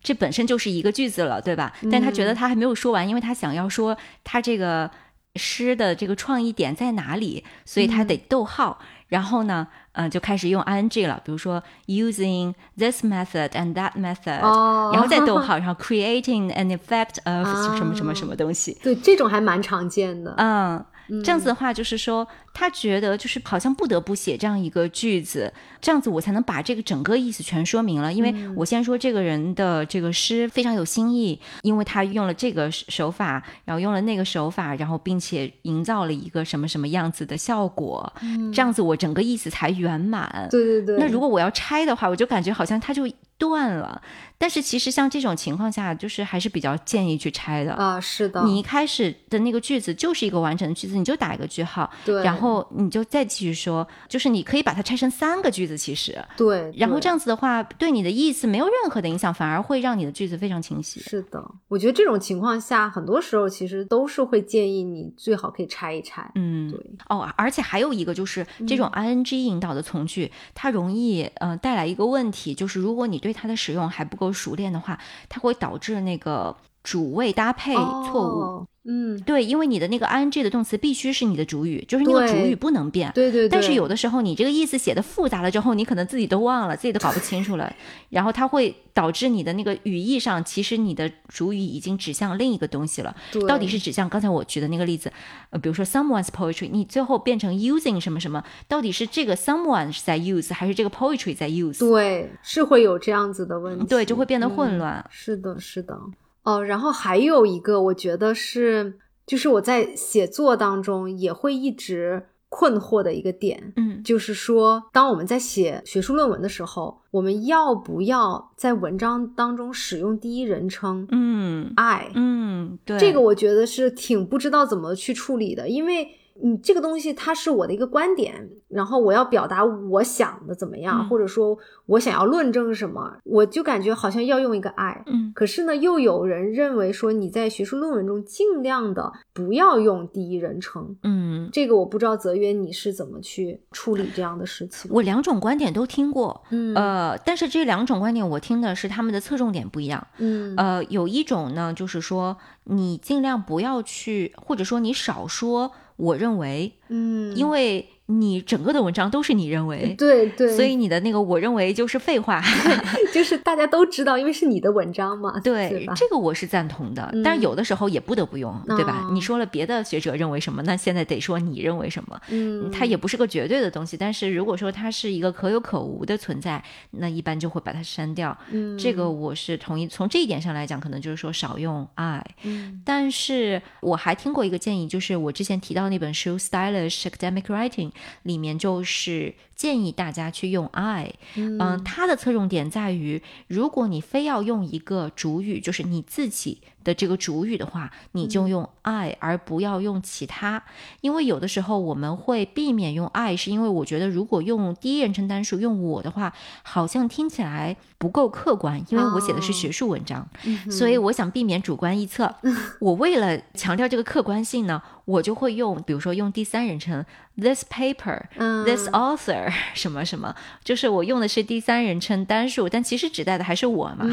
[0.04, 1.72] 这本身就是一个句子了，对吧？
[1.92, 4.90] 但他觉得他还没有说完，因为他想要说他这个
[5.36, 8.80] 诗的这个创意点在哪里，所以它得逗号。
[9.08, 18.78] 然后呢，嗯、就开始用 ing 了，比如说 using this method and that method，、哦，然后再逗 号，然后 creating an effect of 啊什么什么什么东西。
[18.82, 20.34] 对，这种还蛮常见的。
[20.38, 20.86] 嗯，
[21.24, 28.14] 这样子的话，就是说，他觉得就是好像不得不写这样一个句子，这样子我才能把这个整个意思全说明了。
[28.14, 38.14] 因为我先说这个人的这个诗非常有新意，因为他用了这个手法，然后用了那个手法，然后并且营造了一个什么什么样子的效果，
[38.54, 40.48] 这样子我整个意思才圆满。
[40.50, 43.06] 对对对，那如果我要拆的话，我就感觉好像它就
[43.38, 44.02] 断了。
[44.42, 47.74] 但是其实像这种情况下，就是还是比较建议去拆的。
[47.74, 61.00] 啊，是的，你一开始的那个句子就是一个完整的句子，你就打一个句号，对，然后你就再继续说，就是你可以把它拆成三个句子，其实，对，对然后这样子的话，对你的意思没有任何的影响，反而会让你的句子非常清晰。
[61.02, 66.28] 是的，我觉得这种情况下，很多时候其实都是会建议你最好可以拆一拆。
[66.34, 78.40] 嗯，对，哦，而且还有一个就是这种 ing 引导的从句，它容易呃带来一个问题，就是如果你对它的使用还不够熟练的话，它会导致那个主谓搭配错误。
[78.42, 83.12] 哦嗯，对，因为你的那个 ing 的动词必须是你的主语，就是那个主语不能变。
[83.14, 83.50] 对对对。
[83.50, 87.72] 但是有的时候你这个意思写的复杂了之后，你可能自己都忘了，自己都搞不清楚了，
[88.10, 93.16] 然后它会导致你的那个语义上，其实你的主语已经指向另一个东西了。
[93.32, 95.14] 对到底是指向刚才我举的那个例子，
[95.52, 101.78] 呃，比如说 someone's poetry，你最后变成 using 什么什么，到底是这个 someone 是在 use 还是这个 poetry 在 use？
[101.78, 105.06] 对，是会有这样子的问题，对，就会变得混嗯乱。
[105.12, 105.96] 是的，是的。
[106.44, 126.10] 哦，然后还有一个，我觉得是，就是我在写作当中也会一直困惑的一个点，嗯就是说，当我们在写学术论文的时候，我们要不要在文章当中使用第一人称嗯 I？、嗯，对，这个我觉得是挺不知道怎么去处理的，因为
[126.44, 135.04] 你这个东西它是我的一个观点，然后我要表达我想的怎么样，嗯或者说我想要论证什么，我就感觉好像要用一个 I。
[135.06, 144.90] 嗯可是呢，又有人认为说你在学术论文中尽量的不要用第一人称，嗯，这个我不知道泽约你是怎么去处理这样的事情。
[144.94, 150.08] 我两种观点都听过，嗯呃，但是这两种观点我听的是他们的侧重点不一样。
[150.18, 155.72] 嗯呃，有一种呢，就是说你尽量不要去，或者说你少说。
[156.02, 157.88] 我认为，嗯，因为
[158.20, 162.42] 你整个的文章都是你认为，对对，所以你的那个我认为就是废话
[163.14, 169.08] 就是大家都知道，因为是你的文章嘛，对，这个我是赞同的，但是有的时候也不得不用，对吧？
[169.12, 179.88] 你说了别的学者认为什么，那现在得说你认为什么，嗯，它也不是个绝对的东西，但是如果说它是一个可有可无的存在，那一般就会把它删掉，嗯，这个我是同意。
[179.88, 187.90] 从这一点上来讲，可能就是说少用 I，嗯，但是我还听过一个建议，就是我之前提到那本书《Stylish Academic Writing》。
[188.24, 196.62] 里面就是建议大家去用 I，嗯，它的侧重点在于，如果你非要用一个主语，就是你自己。
[196.84, 200.64] 的这个主语的话，你就用 I，而不要用其他，
[201.02, 210.28] 因为有的时候我们会避免用 I，是因为我觉得如果用第一人称单数用我的话，好像听起来不够客观，因为我写的是学术文章，
[210.72, 212.34] 所以我想避免主观臆测。
[212.82, 217.06] 我为了强调这个客观性呢，我就会用，比如说用第三人称
[217.38, 220.34] this paper，this author 什么什么，
[220.64, 224.06] 就是我用的是第三人称单数，但其实指代的还是我嘛，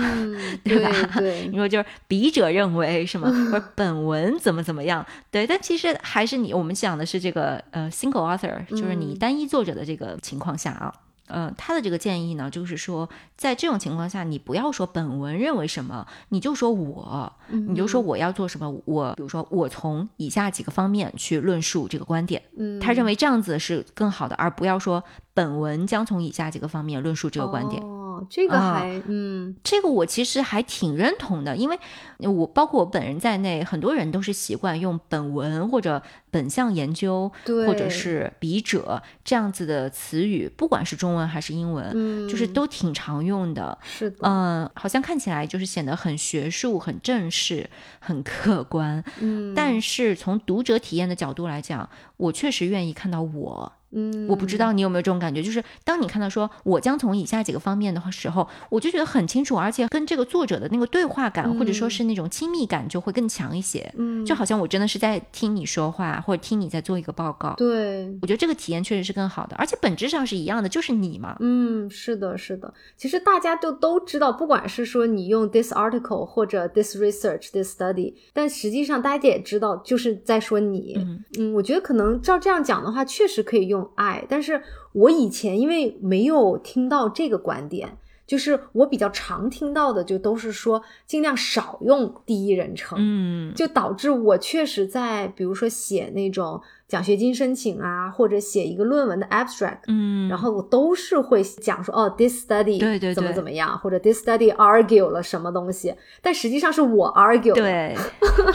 [0.65, 0.91] 对吧？
[1.19, 2.49] 对， 你说就是笔者。
[2.49, 3.29] 认为什么？
[3.53, 5.05] 或者本文怎么怎么样？
[5.31, 10.93] 对，但其实还是你，我们讲的是这个呃，single author，就是你单一作者的这个情况下啊。
[10.95, 11.08] 嗯，
[11.57, 18.69] 他的这个建议呢，就是说，在这种情况下，你不要说本文认为什么，你就说我，你就说我要做什么。
[18.85, 22.43] 我比如说，我从以下几个方面去论述这个观点。
[22.57, 25.03] 嗯，他认为这样子是更好的，而不要说
[25.35, 27.83] 本文将从以下几个方面论述这个观点。
[27.83, 27.98] 哦，
[28.31, 31.79] 这个还嗯，这个我其实还挺认同的，因为
[32.21, 41.19] 我包括我本人在内，很多人都是习惯用本文或者本项研究，或者是笔者这样子的词语，不管是中文。
[41.19, 53.73] 文还是英文，嗯，就是都挺常用的，是的，嗯，好像看起来就是显得很学术、很正式、很客观，嗯，但是从读者体验的角度来讲，我确实愿意看到我。
[53.91, 63.91] 嗯，我不知道你有没有这种感觉，就是当你看到说我将从以下几个方面的话时候，我就觉得很清楚，而且跟这个作者的那个对话感或者说是那种亲密感就会更强一些。
[63.97, 67.55] 嗯，就好像我真的是在听你说话，或者听你在做一个报告。
[67.57, 71.37] 对，我觉得这个体验确实是更好的，而且本质上是一样的，就是你嘛。
[71.41, 72.73] 嗯，是的，是的。
[72.97, 80.99] 其实大家就都知道，不管是说你用 this article 或者 this research this study，但实际上大家也知道，就是在说你。
[81.39, 83.78] 嗯，我觉得可能照这样讲的话，确实可以用。
[83.79, 84.63] 用爱，但是
[84.93, 96.61] 我以前因为没有听到这个观点，就是我比较常听到的，就都是说尽量少用第一人称，嗯，就导致我确实在比如说写那种。
[96.89, 107.95] 奖学金申请啊，或者写一个论文的 abstract，嗯，然后我都是会讲说，哦，this study 对对怎么怎么样，或者 this study argue 了什么东西，但实际上是我 argue，对，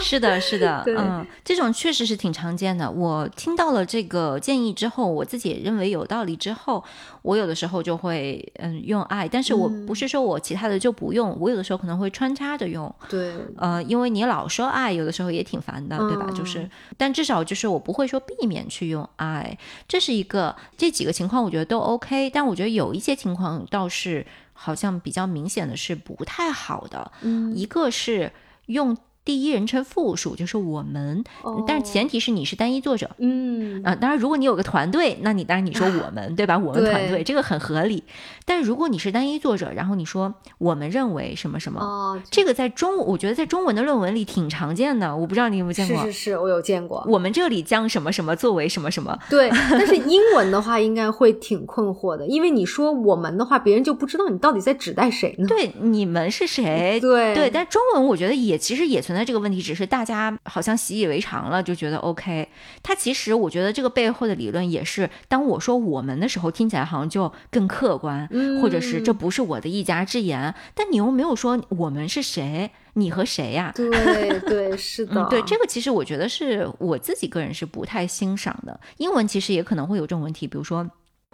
[0.00, 2.90] 是的， 是的，嗯，这种确实是挺常见的。
[2.90, 6.82] 我听到了这个建议之后，我自己也认为有道理之后，
[7.22, 16.28] 我有的时候就会嗯用 I，但是我不是说我其他的就不用，我有的时候可能会穿插着用，对，呃，因为你老说 I，有的时候也挺烦的，对吧？
[16.34, 18.20] 就是，但至少就是我不会说。
[18.26, 22.30] 避免去用 I，这是一个这几个情况，我觉得都 OK。
[22.30, 27.12] 但我觉得有一些情况倒是好像比较明显的是不太好的。
[27.22, 28.32] 嗯，一个是
[28.66, 28.96] 用。
[29.24, 31.24] 第一人称复数就是我们，
[31.66, 33.10] 但是前提是你是单一作者。
[33.18, 36.58] 嗯啊，当然，如果你有个团队，那你当然你说我们 对吧？
[36.58, 38.04] 我们团队这个很合理。
[38.44, 45.16] 但是如果你是单一作者，然后你说我们认为什么什么，这个在中我觉得在中文的论文里挺常见的。
[45.16, 45.96] 我不知道你有没有见过？
[46.04, 47.02] 是是是，我有见过。
[47.08, 49.18] 我们这里将什么什么作为什么什么。
[49.30, 55.48] 对，但是英文的话应该会挺困惑的，因为你说我们的话，别人就不知道你到底在指代谁呢？
[55.48, 56.98] 对，你们是谁？
[57.00, 59.13] 对对，但中文我觉得也其实也存。
[59.14, 62.48] 那这个问题只是大家好像习以为常了，就觉得 OK。
[62.82, 68.28] 它其实我觉得这个背后的理论也是，当我说我们的时候，听起来好像就更客观，
[68.60, 70.54] 或者是这不是我的一家之言。
[70.74, 73.72] 但你又没有说我们是谁，你和谁呀？
[73.74, 73.88] 对
[74.40, 75.24] 对，是的。
[75.30, 78.78] 对这个其实我觉得是我自己个人是不太欣赏的。
[78.98, 80.88] 英文其实也可能会有这种问题，比如说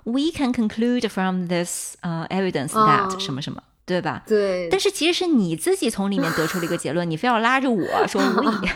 [0.04, 3.62] We can conclude from this 呃 evidence that 什么什么。
[3.90, 4.22] 对吧？
[4.24, 8.54] 对，但是其实是你自己从里面得出了一个结论，你非要拉着我说 we。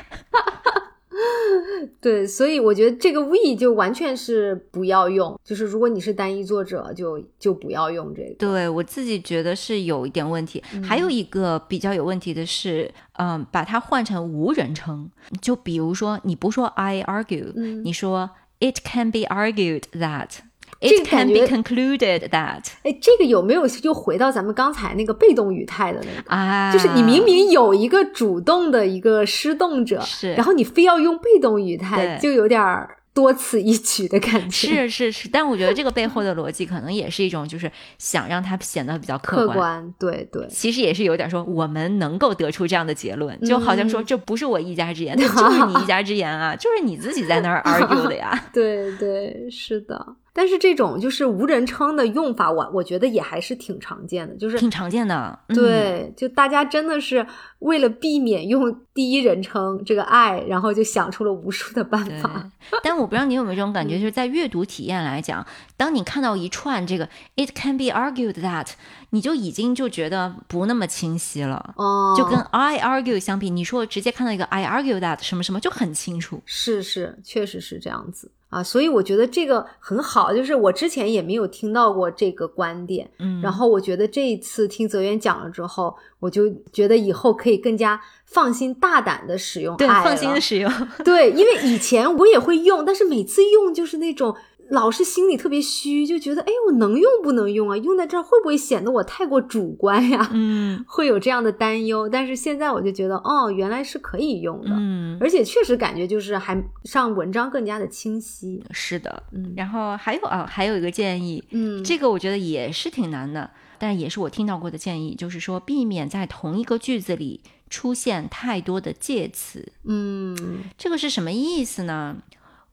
[2.01, 8.35] 对，所以我觉得这个 we 就完全是不要用，就是如果你是单一作者，就就不要用这个。
[8.39, 15.09] 对我自己觉得是有一点问题，还有一个比较有问题的是，嗯，把它换成无人称，
[15.41, 20.39] 就比如说你不说 I argue，你说 it can be argued that。
[20.85, 26.73] It can be concluded that，哎，这个有没有就回到咱们刚才那个被动语态的那个啊？
[26.73, 32.99] 就是你明明有一个主动的一个施动者，是，然后你非要用被动语态，就有点儿。
[33.15, 34.67] 多此一举的感觉。
[34.67, 39.95] 是是是，但我觉得这个背后的逻辑可能也是一种，就是想让它显得比较客观。
[40.01, 48.47] 对对，其实也是有点说，我们能够得出这样的结论，就好像说这不是我一家之言，那就是你一家之言啊，就是你自己在那儿 argue 的呀。
[48.53, 50.17] 对对，是的。
[50.37, 55.39] 但是这种就是无人称的用法，我我觉得也还是挺常见的，就是挺常见的。
[55.49, 57.25] 对，就大家真的是
[57.61, 62.51] 为了避免用第一人称这个爱，然后就想出了无数的办法。
[62.83, 68.71] 但我不知道你有没有这种感觉，就是在阅读体验来讲，当你看到一串这个 "it can be argued that"，
[69.11, 71.75] 你就已经就觉得不那么清晰了。
[71.77, 76.43] 哦，就跟 "I argue" 相比，你说直接看到一个 "I argue that" 什么什么就很清楚。
[76.45, 78.33] 是是，确实是这样子。
[78.55, 90.73] 啊，所以我觉得这个很好，就是我之前也没有听到过这个观点，嗯，然后我觉得这一次听泽源讲了之后，我就觉得以后可以更加放心大胆的使用，对，放心的使用，
[91.05, 94.37] 对，因为以前我也会用，但是每次用就是那种。
[94.71, 97.77] 老是心里特别虚，就觉得哎，我能用不能用啊？
[97.77, 100.31] 用在这儿会不会显得我太过主观呀？
[100.33, 102.09] 嗯， 会有这样的担忧。
[102.09, 106.57] 但是现在我就觉得，哦，原来是可以用的，嗯，而且确实感觉就是还
[106.93, 108.65] 让文章更加的清晰。
[108.71, 109.53] 是的，嗯。
[109.57, 119.73] 然后还有啊，还有一个建议，嗯，这个我觉得也是挺难的，但也是我听到过的建议，就是说避免在同一个句子里出现太多的介词。
[119.85, 122.17] 嗯，这个是什么意思呢？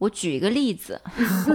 [0.02, 1.00] 我举一个例子，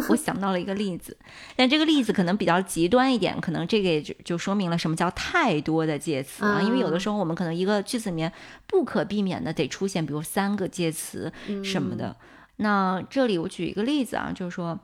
[0.09, 1.17] 我想到了一个例子，
[1.57, 6.63] 但这个例子可能比较极端一点，可能这个也就就说明了什么叫太多的介词啊。
[6.63, 8.33] 因为有的时候我们可能一个句子里面
[8.69, 11.33] 不可避免的得出现，比如三个介词
[11.65, 12.15] 什么的。
[12.59, 14.79] 那这里我举一个例子啊，就是说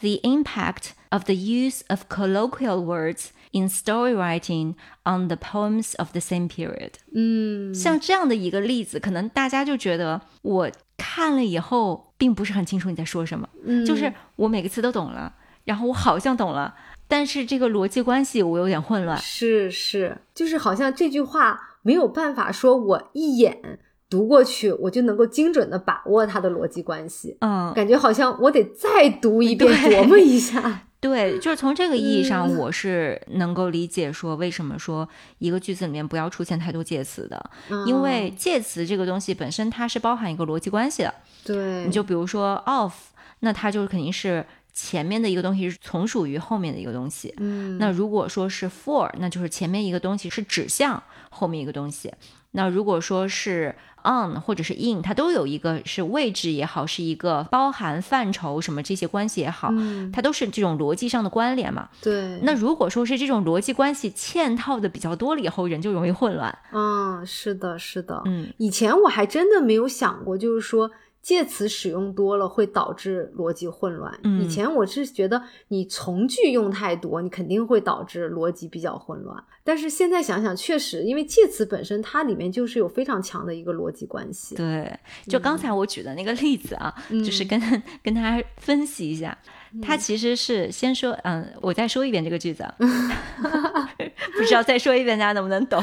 [0.00, 4.74] ，the impact of the use of colloquial words in story writing
[5.04, 6.94] on the poems of the same period。
[7.14, 10.68] 嗯，像这样的一个例子，可能大家就觉得我。
[11.02, 13.48] 看了以后，并不是很清楚你在说什么，
[13.86, 15.32] 就是我每个词都懂了，
[15.64, 16.74] 然后我好像懂了，
[17.08, 19.16] 但是这个逻辑关系我有点混乱。
[19.16, 23.78] 是是，就是好像这句话没有办法说，我一眼
[24.10, 27.38] 读过去，我就能够精准的把握它的逻辑关系。
[27.40, 30.88] 嗯，感觉好像我得再读一遍，琢磨一下。
[31.00, 37.50] 对，就是从这个意义上，我是能够理解说为什么说一个句子里面不要出现太多介词的，
[37.86, 41.14] 因为介词这个东西本身它是包含一个逻辑关系的。
[41.42, 42.92] 对，你就比如说 of，
[43.38, 47.34] 那它就是肯定是前面的一个东西是从属于后面的一个东西。
[47.38, 52.12] 嗯，那如果说是 for，那就是前面一个东西是指向后面一个东西。
[52.52, 59.72] 那如果说是 on 或者是 in，它都有一个是位置也好，是一个包含范畴什么这些关系也好，
[60.12, 61.88] 它都是这种逻辑上的关联嘛。
[62.02, 62.40] 对。
[62.42, 66.58] 那如果说是这种逻辑关系嵌套的比较多了以后，人就容易混乱。
[66.72, 68.20] 嗯，是的，是的。
[68.24, 70.90] 嗯，以前我还真的没有想过，就是说。
[71.22, 74.12] 介词使用多了会导致逻辑混乱。
[74.40, 79.42] 以前我是觉得你从句用太多，你肯定会导致逻辑比较混乱。
[79.62, 84.56] 但是现在想想，确实，因为介词本身它里面就是有非常强的一个逻辑关系。
[84.56, 84.98] 对，
[85.28, 87.60] 就刚才我举的那个例子啊，就是跟
[88.02, 89.36] 跟大家分析一下，
[89.82, 92.64] 它其实是先说，嗯，我再说一遍这个句子
[94.36, 95.82] 不知道再说一遍大家能不能懂？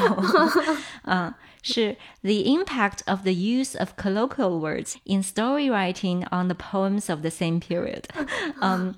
[1.04, 1.32] 嗯。
[1.61, 7.21] 是 the impact of the use of colloquial words in story writing on the poems of
[7.21, 8.03] the same period。
[8.61, 8.93] 嗯，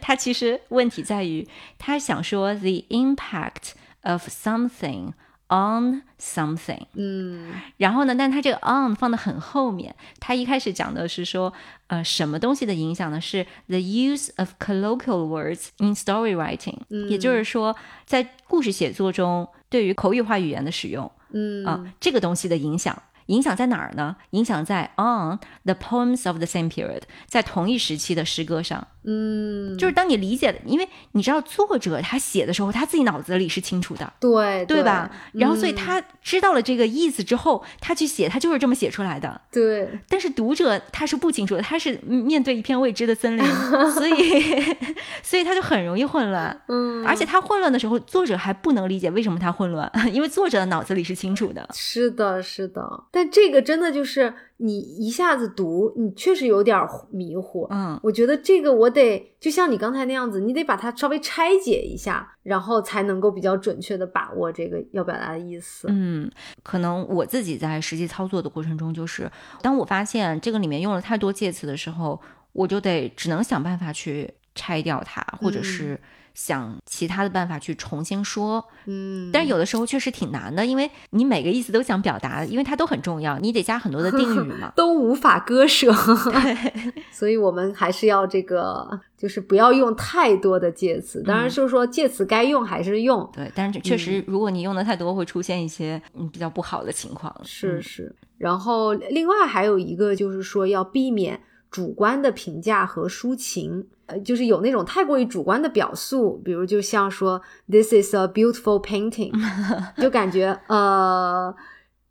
[0.00, 1.48] 他其实问题在于，
[1.78, 5.12] 他想说 the impact of something
[5.48, 6.86] on something。
[6.94, 11.52] 嗯，然后呢，但他这个 on 放的很后面，他一开始讲的是说，
[11.88, 13.20] 呃，什么东西的影响呢？
[13.20, 16.78] 是 the use of colloquial words in story writing。
[16.90, 21.10] 嗯，也就是说，在故事写作中，对于口语化语言的使用。
[21.35, 24.15] 嗯啊，这个东西的影响，影响在哪儿呢？
[24.31, 28.87] 影响在 on the poems of the same period，在同一时期的诗歌上。
[29.05, 35.09] 嗯，就是当你理解的，因为你知道作者他写的时候，他自己脑子里是清楚的，对对吧？
[35.33, 39.41] 然后所以他知道了这个意思之后，他去写，他就是这么写出来的。
[39.51, 39.99] 对。
[40.09, 43.45] 但是读者他是不清楚的，他是面对一片未知的森林，
[43.91, 44.75] 所以
[45.21, 46.61] 所以他就很容易混乱。
[46.67, 47.05] 嗯。
[47.05, 51.67] 而且他混乱的时候，作者还不能理解为什么他混乱， 因为作者的脑子里是清楚的。
[51.73, 53.03] 是的，是的。
[53.11, 56.79] 但这个真的就是你一下子读，你确实有点
[57.11, 57.67] 迷糊。
[57.69, 58.95] 嗯，我觉得这个我。
[58.95, 65.89] 得就像你刚才那样子，你得把它稍微拆解一下，然后才能够比较准确的把握这个要表达的意思。
[65.91, 66.31] 嗯，
[66.63, 69.29] 可能我自己在实际操作的过程中，就是
[69.61, 72.21] 当我发现这个里面用了太多介词的时候，
[72.53, 75.99] 我就得只能想办法去拆掉它，或者是
[76.35, 78.63] 想其他的办法去重新说。
[78.85, 85.91] 嗯，但是有的时候确实挺难的，因为你每个意思都想表达，因为它都很重要，你得加很多的定语嘛， 都无法割舍。
[86.31, 91.23] 对，所以我们还是要这个，就是不要用太多的介词。
[91.23, 93.27] 当然，就是说介词该用还是用。
[93.33, 97.33] 对，但是确实，如果你用的太多，会出现一些嗯比较不好的情况。
[97.43, 98.13] 是是。
[98.37, 101.39] 然后另外还有一个就是说要避免
[101.69, 103.87] 主观的评价和抒情。
[104.07, 109.31] 呃，就是有那种太过于主观的表述，比如就像说 “This is a beautiful painting”，
[109.99, 111.51] 就感觉呃，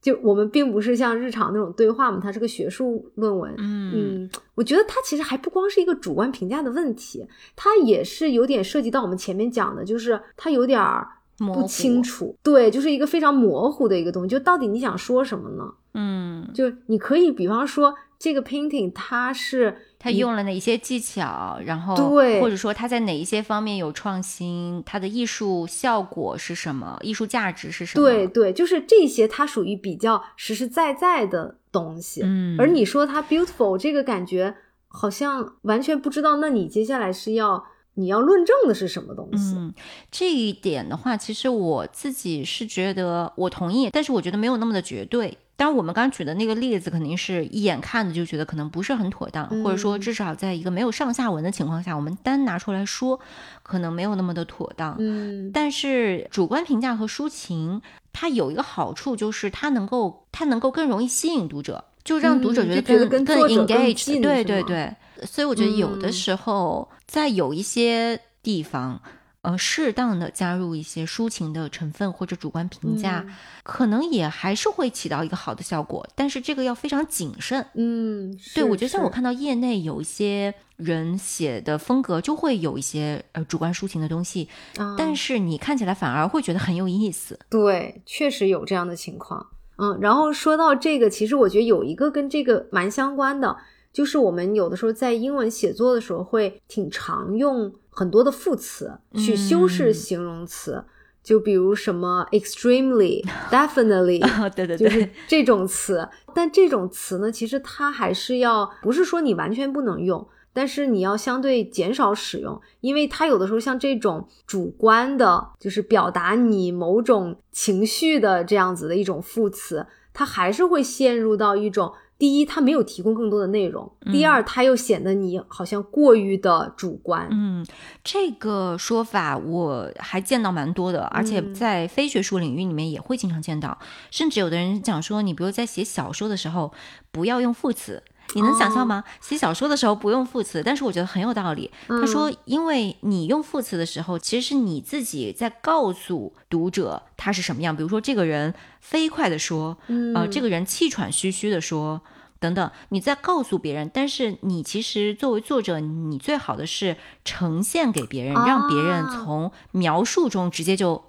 [0.03, 3.55] 就我们并不是像日常那种对话嘛，它是个学术论文。
[3.59, 7.25] 嗯，我觉得它其实还不光是一个主观评价的问题，
[7.55, 11.07] 它也是有点涉及到我们前面讲的，就是它有点儿
[11.39, 15.73] 不清楚，对，就是一个非常模糊的一个东西，就到底你想说什么呢？
[15.95, 17.95] 嗯，就你可以比方说
[18.25, 19.77] 这个 painting 它是。
[19.99, 28.07] 它用了哪一些技巧，然后对，或者说它在哪一些方面有创新，它的艺术效果是什么，艺术价值是什么？
[28.07, 32.21] 对对，就是这些，它属于比较实实在在的东西。
[32.23, 34.55] 嗯，而你说它 beautiful，这个感觉
[34.89, 36.37] 好像完全不知道。
[36.37, 37.65] 那你接下来是要
[37.95, 39.55] 你要论证的是什么东西？
[39.57, 39.73] 嗯，
[40.11, 45.39] 这一点的话，其实我自己是觉得我同意，但是我觉得没有那么的绝对。
[45.57, 53.21] 当然，我们刚举的那个例子肯定是一眼看的就觉得可能不是很妥当，或者说至少在一个没有上下文的情况下，我们单拿出来说，
[53.63, 54.97] 可能没有那么的妥当。
[54.99, 57.81] 嗯，但是主观评价和抒情，
[58.13, 64.21] 它有一个好处就是它能够它能够更容易吸引读者，就让读者觉得更更 engage。
[64.21, 64.93] 对对对，
[65.23, 69.01] 所以我觉得有的时候在有一些地方。
[69.45, 73.27] 呃，适当的加入一些抒情的成分或者主观评价，
[73.63, 76.09] 可能也还是会起到一个好的效果。
[76.15, 77.67] 但是这个要非常谨慎。
[77.75, 84.49] 嗯，对，我觉得像我看到业内有一些人写的风格，就会有一些呃主观抒情的东西，
[84.97, 87.39] 但是你看起来反而会觉得很有意思。
[87.51, 89.47] 对，确实有这样的情况。
[89.77, 93.59] 嗯，然后说到这个，其实我觉得有一个跟这个蛮相关的，
[93.93, 97.71] 就是我们有的时候在英文写作的时候会挺常用。
[97.95, 100.85] 很多的副词去修饰形容词，
[101.23, 104.21] 就比如什么 extremely、 definitely，
[104.55, 106.09] 对对对，就是这种词。
[106.35, 121.93] 但这种词呢，其实它还是要不是说你完全不能用，但是你要相对减少使用，因为它有的时候像这种主观的，就是表达你某种情绪的这样子的一种副词，它还是会陷入到一种。
[122.25, 127.29] 第一，他没有提供更多的内容；第二，他又显得你好像过于的主观。
[127.31, 127.67] 嗯，
[128.03, 133.79] 这个说法我还见到蛮多的，而且在非学术领域里面也会经常见到。
[134.11, 136.73] 甚至有的人讲说，你比如在写小说的时候，
[137.13, 138.03] 不要用副词。
[138.35, 139.05] 你能想象吗？
[139.21, 141.71] 写小说的时候不用副词，但是我觉得很有道理。
[141.87, 147.77] 他说，因为你用副词的时候，其实是你自己在告诉读者他是什么样。
[147.77, 149.77] 比如说，这个人飞快的说，
[150.15, 152.01] 啊，这个人气喘吁吁的说，
[152.45, 153.91] 等等，你在告诉别人。
[153.95, 161.03] 但是你其实作为作者，你最好的是呈现给别人，让别人从描述中直接就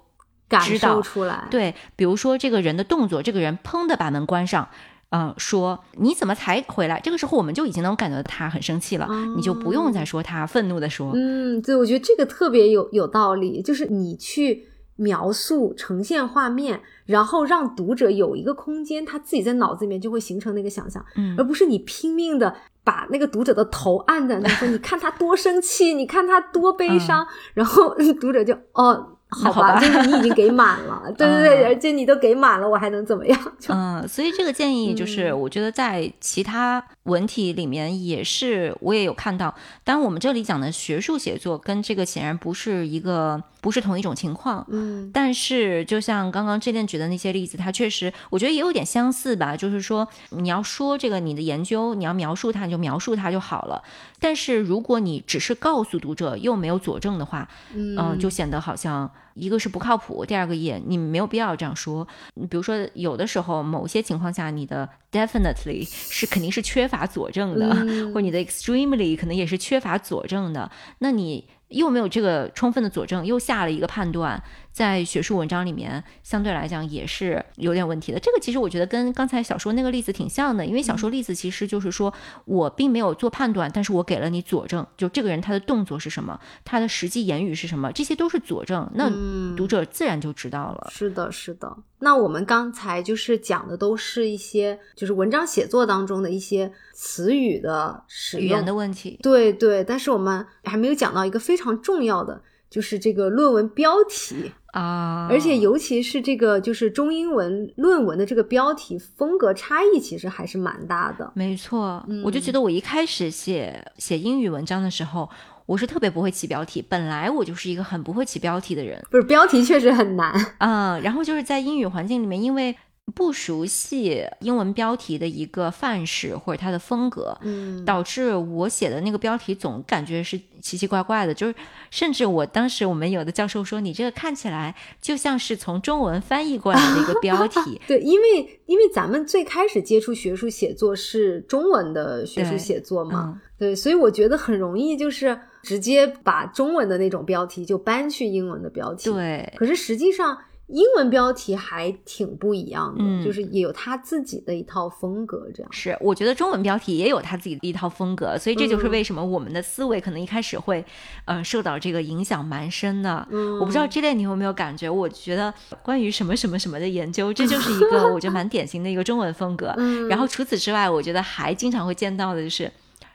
[0.48, 1.46] 感受出来。
[1.50, 4.68] 对，比如说这个人的动作，这个人砰的把门关上。
[5.10, 6.98] 嗯，说你怎么才回来？
[6.98, 11.12] 这个时候我们就已经能感觉到他很生气了，你就不用再说他愤怒的说。
[11.14, 14.66] 嗯，对，我觉得这个特别有有道理，就是你去
[14.96, 29.12] 描述、呈现画面，然后让读者有一个空间，他自己在脑子里面就会形成那个想象，嗯，而不是你拼命的把那个读者的头按在那说，你看他多生气，你看他多悲伤，然后读者就哦。
[29.28, 33.38] 好吧，就是你已经给满了， 对对对，而且你都给满了，我还能怎么样？
[33.68, 39.54] 嗯，所以这个建议就是，我觉得在其他文体里面也是，我也有看到。
[39.82, 43.42] 当然，我们这里讲的学术写作跟这个显然不是一个。
[43.62, 49.56] 不是同一种情况，嗯，但是就像刚刚这边举的那些例子，它确实我觉得也有点相似吧。
[49.56, 53.82] 就是说，你要说这个你的研究，你要描述它，你就描述它就好了。
[54.20, 62.06] 但是如果你只是告诉读者又没有佐证的话，嗯，就显得好像一个是不靠谱，第二个也你没有必要这样说。
[62.34, 67.68] 你比如说，有的时候某些情况下，你的 definitely 是肯定是缺乏佐证的，
[68.12, 71.48] 或者你的 extremely 可能也是缺乏佐证的，那你。
[71.68, 74.42] 又没有这个充分的佐证，又下了一个判断。
[74.72, 78.20] 在学术文章里面，相对来讲也是有点问题的。
[78.20, 82.12] 这个其实我觉得跟刚才小说那个例子挺像的，因为小说例子其实就是说
[82.44, 89.08] 我并没有做判断，但是我给了你佐证，就这个人他的动作是什么，他的实际言语是什么，这些都是佐证，那
[89.56, 90.88] 读者自然就知道了。
[90.90, 91.74] 是的，是的。
[91.98, 99.18] 那我们刚才就是讲的都是一些就是文章写作当中的一些词语的使用的问题。
[99.22, 102.42] 对对，但是我们还没有讲到一个非常重要的。
[102.68, 111.30] 就是这个论文标题啊，而且尤其是这个就是中英文论文的这个标题风格差异，其实还是蛮大的。
[111.36, 115.30] 没错，嗯我就觉得我一开始写写英语文章的时候，
[115.66, 119.04] 我是特别不会起标题，本来我就是一个很不会起标题的人。
[119.10, 122.76] 不是标题确实很难，啊、然后就是在英语环境里面，因为
[123.14, 127.84] 不熟悉英文标题的一个范式或者它的风格，嗯。
[127.84, 131.54] 导致我写的那个标题总感觉是奇奇怪怪的，就是
[131.90, 137.80] 甚至我当时我们有的教授说，你这个看起来就像是从中文翻译过来的一个标 题。
[137.86, 150.38] 对，因为因为咱们最开始接触学术写作是中文的学术写作嘛，嗯，对，所以我觉得很容易就是直接把中文的那种标题就搬去英文的标题。，对，可是实际上
[150.68, 155.72] 英文标题还挺不一样的，嗯就是也有他自己的一套风格，这样。
[155.72, 160.84] 是，我觉得中文标题也有他自己的一套风格，所以这就是嗯为什么我们的思维可能一开始会，
[161.24, 163.26] 呃，受到这个影响蛮深的。
[163.32, 164.88] 嗯，我不知道这类你有没有感觉？
[164.88, 165.52] 我觉得
[165.82, 169.74] 关于什么什么什么的研究，这就 是一个我觉得蛮典型的一个中文风格。
[169.78, 172.70] 嗯，然后除此之外，我觉得还经常会见到的就是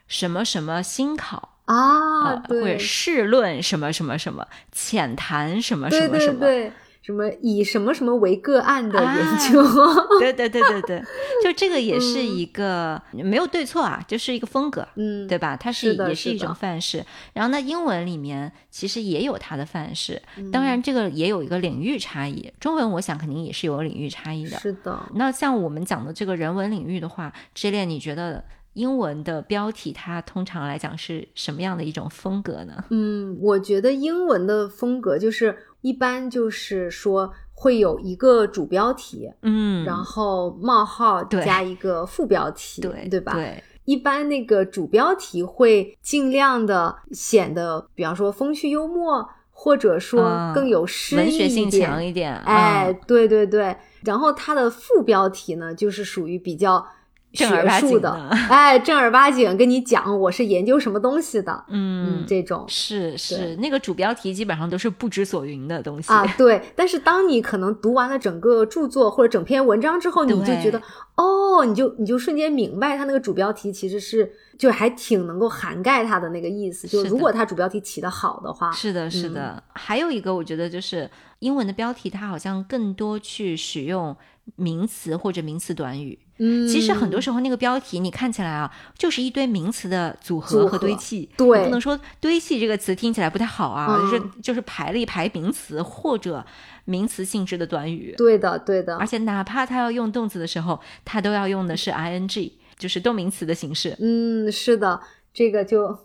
[0.08, 6.38] 什么什么新考啊，呃，或者试论什么什么什么，浅谈什么什么什么。
[6.40, 9.60] 对对，什么以什么什么为个案的啊研究，
[10.20, 11.02] 对对对对对，
[11.42, 14.86] 就这个也是一个、没有对错啊，就是一个风格。
[14.94, 15.56] 嗯，对吧？
[15.56, 17.04] 它是的也是一种范式。
[17.32, 22.52] 然后呢，英文里面其实也有它的范式，嗯当然这个也有一个领域差异。
[22.60, 24.56] 中文我想肯定也是有领域差异的。
[24.60, 28.44] 是的，那像我们讲的这个人文领域的话，之恋，你觉得
[28.74, 32.84] 英文的标题它通常来讲是什么样的一种风格呢？
[32.90, 43.34] 嗯，我觉得英文的风格就是一般就是说会有一个主标题，嗯，然后冒号加一个副标题，对对吧？
[43.34, 51.70] 对，一般那个主标题会尽量的显得，比方说风趣幽默，或者说嗯更有诗意文学性。
[51.70, 52.34] 强一点。
[52.38, 56.84] 哎嗯，对对对，然后它的副标题呢，就是属于比较
[57.32, 58.10] 正儿八经的，
[58.50, 66.60] 哎，正儿八经跟你讲我是研究什么东西的，嗯，这种是是，那个主标题基本上都是不知所云的东西啊，对。
[66.76, 70.80] 但是当你可能读完了整个著作或者整篇文章之后，你就觉得
[71.16, 76.86] 哦，你就你就瞬间明白它那个主标题其实是就还挺能够涵盖它的那个意思。
[76.86, 79.62] 就如果它主标题起得好的话，是的，是嗯的。
[79.72, 84.14] 还有一个，我觉得就是英文的标题，它好像更多去使用
[84.56, 86.18] 名词或者名词短语。
[86.44, 88.68] 嗯，其实很多时候那个标题你看起来啊，
[88.98, 91.28] 就是一堆名词的组合和堆砌。
[91.36, 96.44] 对不能说堆砌这个词听起来不太好啊，嗯就是就是排了一排名词或者
[96.84, 98.12] 名词性质的短语。
[98.16, 103.96] 对的对的而，且哪怕他要用动词的时候，他都要用的是 ing，就是动名词的形式。
[104.00, 105.00] 嗯，是的，
[105.32, 105.96] 这个就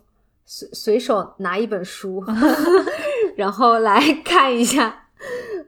[0.46, 2.24] 随随手拿一本书，
[3.36, 5.06] 然后来 看一下。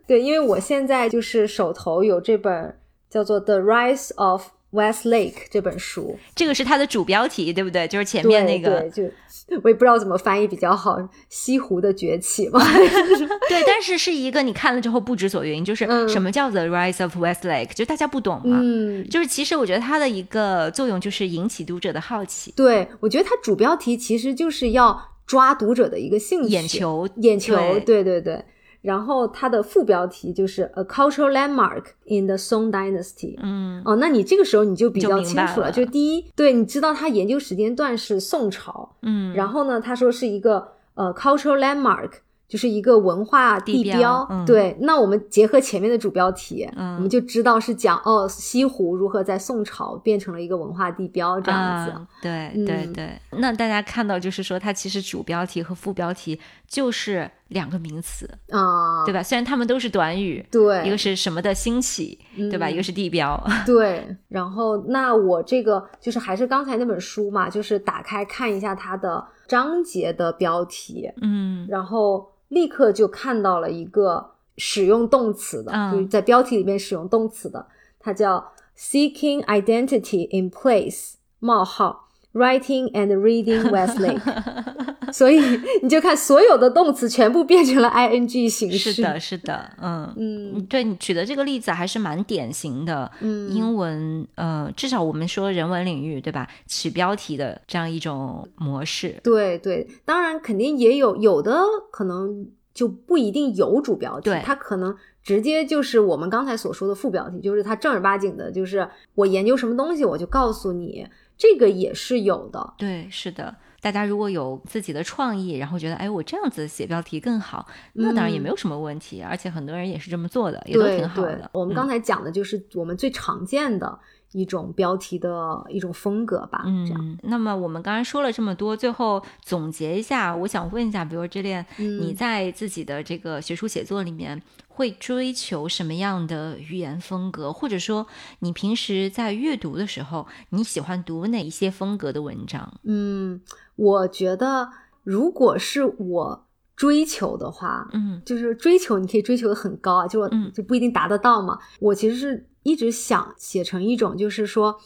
[0.05, 2.78] 对，因为我现在就是手头有这本
[3.09, 7.88] 叫做《The Rise of Westlake》这本书，这个是它的主标题，对不对？
[7.88, 10.97] 就是前面那个对，就我也不知道怎么翻译比较好，
[11.28, 12.59] 西湖的崛起嘛。
[13.49, 18.59] 对，但是是一个你看了之后不知所云，就是嗯什么叫 The Rise of Westlake，就大家不懂嘛。
[18.61, 27.09] 嗯，就是其实我觉得它的一个作用就是引起读者的好奇、对，我觉得它主标题其实就是要抓读者的一个兴趣、眼球。
[27.17, 28.45] 眼球，对对对对。
[28.82, 33.36] 然后它的副标题就是 A Cultural Landmark in the Song Dynasty。
[33.41, 40.65] 嗯，哦，那你这个时候你就比较清楚了，了就第一，对你知道他研究时间段是宋朝，嗯，然后呢，他说是一个
[40.95, 42.11] 呃 cultural landmark，
[42.47, 51.91] 就是一个文化地地标嗯对，那我们结合前面的主标题，嗯我们就知道是讲哦西湖如何在宋朝变成了一个文化地标这样子。
[51.91, 53.09] 啊、对嗯对对。
[53.32, 56.39] 那大家看到就是说，它其实主标题和副标题
[56.70, 59.24] 就是两个名词，啊、对吧？
[59.24, 62.67] 虽然它们都是短语，对，一个是什么的兴起，对吧？
[62.67, 63.43] 嗯一个是地标。
[63.65, 77.65] 对，然后那我这个就是还是刚才那本书嘛，就是打开看一下它的章节的标题，嗯然后立刻就看到了一个使用动词的，嗯就是在标题里面使用动词的，
[77.99, 85.39] 它叫 seeking identity in place 冒号 writing and reading Westlake，所以
[85.82, 88.93] 你就看所有的动词全部变成了 ing 形式。
[88.93, 90.13] 是的，是的，嗯。
[90.17, 96.47] 嗯对你举的这个例子还是蛮典型的，嗯英文呃，至少我们说人文领域对吧？
[96.67, 101.59] 起标题的这样一种模式，对对，当然肯定也有有的
[101.91, 111.07] 可能就不一定有主标题对，它可能直接就是我们刚才所说的副标题，就是它正儿八经的，就是我研究什么东西我就告诉你，
[111.39, 112.75] 这个也是有的。
[112.77, 113.55] 对，是的。
[113.81, 119.21] 大家如果有自己的创意，然后觉得哎，我这样子写标题更好，那当然也没有什么问题。
[119.21, 121.49] 而且很多人也是这么做的，也都挺好的。
[121.53, 123.97] 我们刚才讲的就是我们最常见的。
[124.32, 126.61] 一种标题的一种风格吧。
[126.65, 137.51] 嗯，那么我们刚才说了这么多，最后总结一下，我想问一下，比如这恋，你在自己的这个学术写作里面会追求什么样的语言风格？
[137.51, 138.05] 或者说，
[138.39, 142.80] 你平时在阅读的时候，你喜欢读哪一些风格的文章？
[142.84, 143.41] 嗯，
[143.75, 144.69] 我觉得，
[145.03, 151.57] 如果是我追求的话，嗯，就是追求，你可以追求的很高啊，就就不一定达得到嘛。
[151.80, 152.45] 我其实是。
[152.64, 154.78] 一直想写成一种，就是说，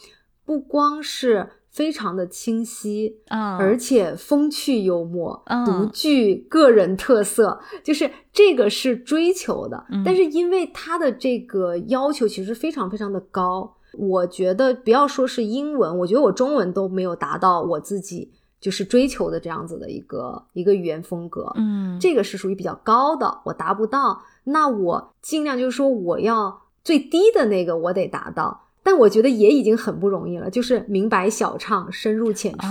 [0.44, 9.84] 不光是非常的清晰啊，而且风趣幽默，独具个人特色，就是这个是追求的。
[10.04, 21.52] 但是因为它的这个要求其实非常非常的高，我觉得不要说是英文，我觉得我中文都没有达到我自己就是追求的这样子的一个一个语言风格。
[21.56, 26.63] 嗯，这个是属于比较高的，我达不到，那我尽量就是说我要。
[26.84, 30.50] 最低的那个我得达到，但我觉得也已经很不容易了。
[30.50, 32.68] 就是明白小畅，深入浅出，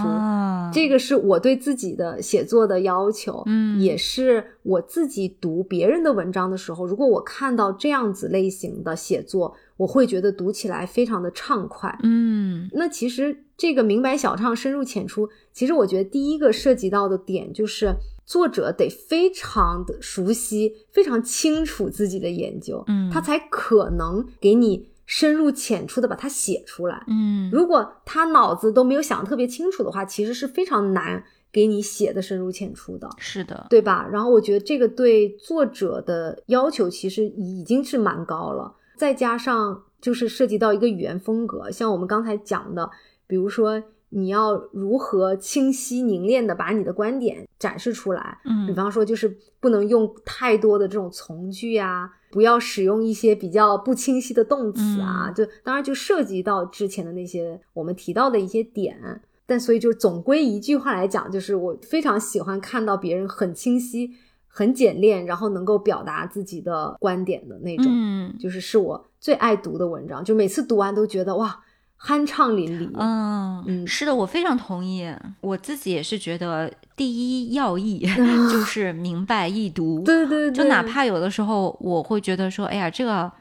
[0.71, 3.41] 这个是我对自己的写作的要求。
[3.47, 11.97] 嗯，也是我自己读别人的文章的时候，如果我看到这样子类型的写作，我会觉得读起来非常的畅快。
[12.03, 17.95] 嗯，那其实这个明白小畅，深入浅出，其实我觉得第一个涉及到的点就是。
[18.25, 34.07] 作者得非常的熟悉，非常清楚自己的研究，嗯，他才可能给你深入浅出的把它写出来，嗯，如果他脑子都没有想特别清楚的话，其实是非常难给你写的深入浅出的，是的，对吧？
[34.09, 42.89] 然后我觉得这个对作者的要求其实已经是蛮高了，再加上就是涉及到一个语言风格，像我们刚才讲的，
[43.27, 43.83] 比如说。
[44.15, 48.37] 你要如何清晰凝练的把你的观点展示出来？
[48.45, 59.19] 嗯，比方说就是不能用太多的这种从句啊，不要使用一些比较不清晰的动词啊，就当然就涉及到之前的那些我们提到的一些点。
[59.47, 64.11] 但所以就总归一句话来讲，就是我非常喜欢看到别人很清晰、
[64.45, 70.23] 很简练，然后能够表达自己的观点的那种，嗯，就是是我最爱读的文章。
[70.23, 71.63] 就每次读完都觉得哇。
[72.01, 75.09] 酣畅淋漓，嗯嗯，是的，我非常同意。
[75.39, 77.99] 我自己也是觉得，第一要义
[78.51, 80.01] 就是明白易读。
[80.05, 83.31] 对对对，就哪怕有的时候我会觉得说，哎呀，这个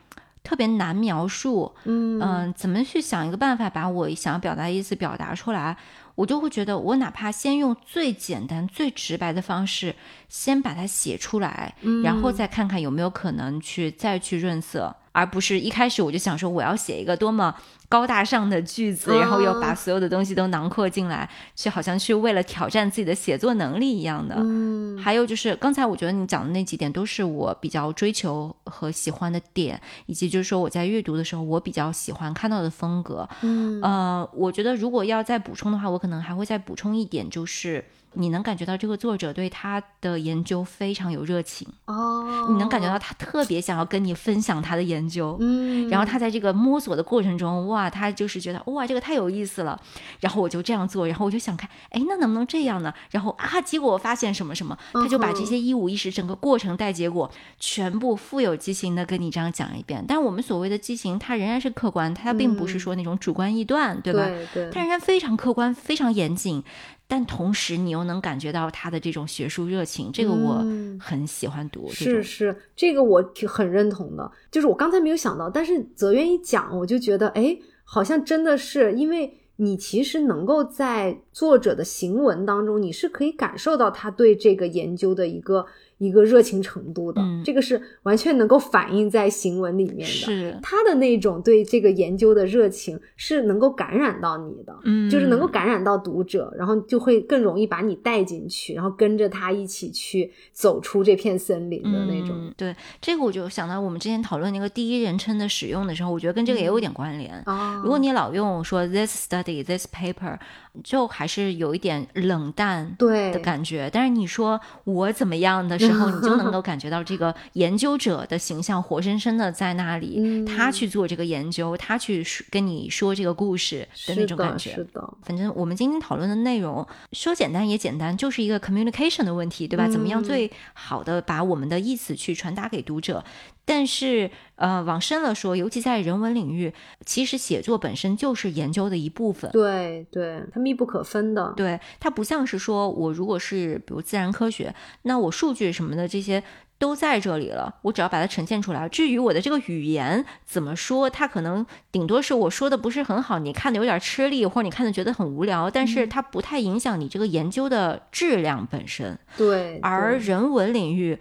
[0.45, 5.77] 特别难描述，嗯嗯，怎么去想一个办法把我想要表达的意思表达出来？
[6.15, 9.95] 我就会觉得，我哪怕先用最简单、最直白的方式
[10.33, 14.97] 先把它写出来，然后再看看有没有可能去再去润色。
[15.15, 17.55] 而不是一开始我就想说我要写一个多么
[17.87, 24.35] 高大上的句子，然后又把所有的东西都囊括进来，去好像去为了挑战自己的写作能力一样的。
[24.39, 33.29] 嗯，还有就是刚才我觉得你讲的那几点都是我比较追求和喜欢的点，以及就是说我在阅读的时候我比较喜欢看到的风格。
[33.43, 37.85] 嗯，呃，我觉得如果要再补充的话，我可能还会再补充一点，就是。
[38.15, 49.81] 你能感觉到这个作者对他的研究非常有热情哦，你能感觉到他特别想要跟你分享他的研究，嗯，然后他在这个摸索的过程中，哇，他就是觉得哇，这个太有意思了，
[50.21, 52.93] 然后我就这样做，然后我就想看，哎，那能不能这样呢？
[53.11, 60.05] 然后啊，结果我发现什么什么，他就把这些一五一十整个过程带结果全部富有激情的跟你这样讲一遍。
[60.07, 64.27] 但是我们所谓的激情，它仍然是客观，它并不是说那种主观臆断，对吧？
[64.27, 66.63] 对对，它仍然非常客观，非常严谨。
[67.07, 70.65] 但同时，你又能感觉到他的这种学术热情，这个我
[70.99, 71.89] 很喜欢读。
[71.91, 74.31] 是是，这个我挺很认同的。
[74.51, 85.67] 就是我刚才没有想到，但是泽渊一讲，我就觉得，哎，好像真的是，因为你其实能够在作者的行文当中，你是可以感受到他对这个研究的一个。
[86.03, 90.05] 一个热情程度的，这个是完全能够反映在行文里面的。
[90.05, 102.53] 是他的那种对这个研究的热情，是能够感染到你的，嗯，就是能够感染到读者，然后就会更容易把你带进去，然后跟着他一起去走出这片森林的那种。
[102.57, 107.41] 对，这个我就想到我们之前讨论那个第一人称的使用的时候，我觉得跟这个也有点关联。
[107.47, 110.39] 哦，如果你老用说 this study this paper。
[110.83, 124.75] 就还是有一点冷淡对的感觉，但是你说我怎么样的时候， 你就能够感觉到这个研究者的形象活生生的在那里，他去做这个研究，他去跟你说这个故事的那种感觉。
[124.75, 129.89] 是的，反正我们今天讨论的内容说简单也简单，就是一个 communication 的问题，对吧？
[129.89, 133.23] 怎么样最好的把我们的意思去传达给读者？
[133.65, 136.73] 但是，呃，往深了说，尤其在人文领域，
[137.07, 139.51] 其实写作本身就是研究的一部分。
[139.53, 141.53] 对，对，它密不可分的。
[141.57, 146.43] 对，它不像是说我如果是比如自然科学，那我数据什么的这些
[146.77, 148.89] 都在这里了，我只要把它呈现出来。
[148.89, 159.17] 至于我的这个语言怎么说，它可能顶多是我说的不是很好，你看的有点吃力，或者你看的觉得很无聊，但是它不太影响你这个研究的质量本身。
[159.37, 161.17] 对，而人文领域。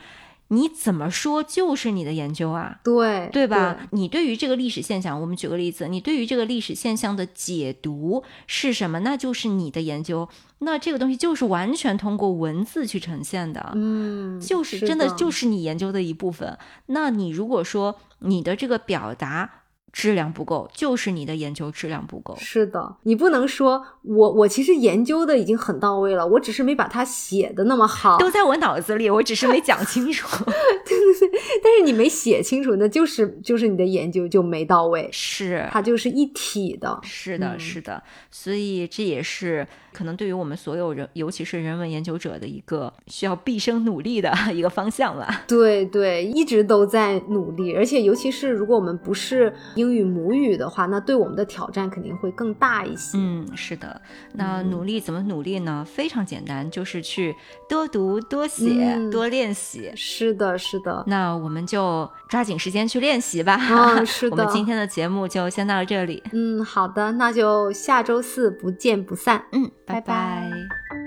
[0.54, 2.80] 你怎么说就是你的研究啊？
[2.84, 3.88] 对对吧？
[3.92, 9.00] 你对于这个历史现象，我们举个例子，你对于这个历史现象的解读是什么？
[9.00, 10.28] 那就是你的研究。
[10.60, 16.58] 那这个东西就是完全通过文字去呈现的，嗯，就是真的就是你研究的一部分。
[16.88, 19.61] 那你如果说你的这个表达。
[19.92, 22.36] 质量不够，就是你的研究质量不够。
[22.40, 30.28] 是的，你不能说我我其实研究的已经很到位了，我只是没把它写的那么好，都在我脑子里，我只是没讲清楚。
[30.86, 37.00] 对对对，但是你没写清楚，那就是就是你的研究就没到位，是它就是一体的。
[37.04, 45.44] 是的，是的，所以这也是可能对于我们所有人，尤其是人文研究者的一个需要毕生努力的一个方向吧。
[45.48, 49.54] 对对，一直都在努力，而且尤其是如果我们不是。
[49.76, 53.18] 英语母语的话，那对我们的挑战肯定会更大一些。
[53.18, 54.02] 嗯，是的。
[54.34, 55.86] 那努力怎么努力呢？
[55.88, 57.36] 非常简单，就是去
[57.70, 59.92] 多读、多写、多练习。
[59.96, 61.04] 是的，是的。
[61.08, 63.60] 那我们就抓紧时间去练习吧。
[63.70, 64.36] 嗯， 是的。
[64.36, 66.22] 我们今天的节目就先到这里。
[66.34, 69.46] 嗯，好的，那就下周四不见不散。
[69.52, 71.01] 嗯，拜拜。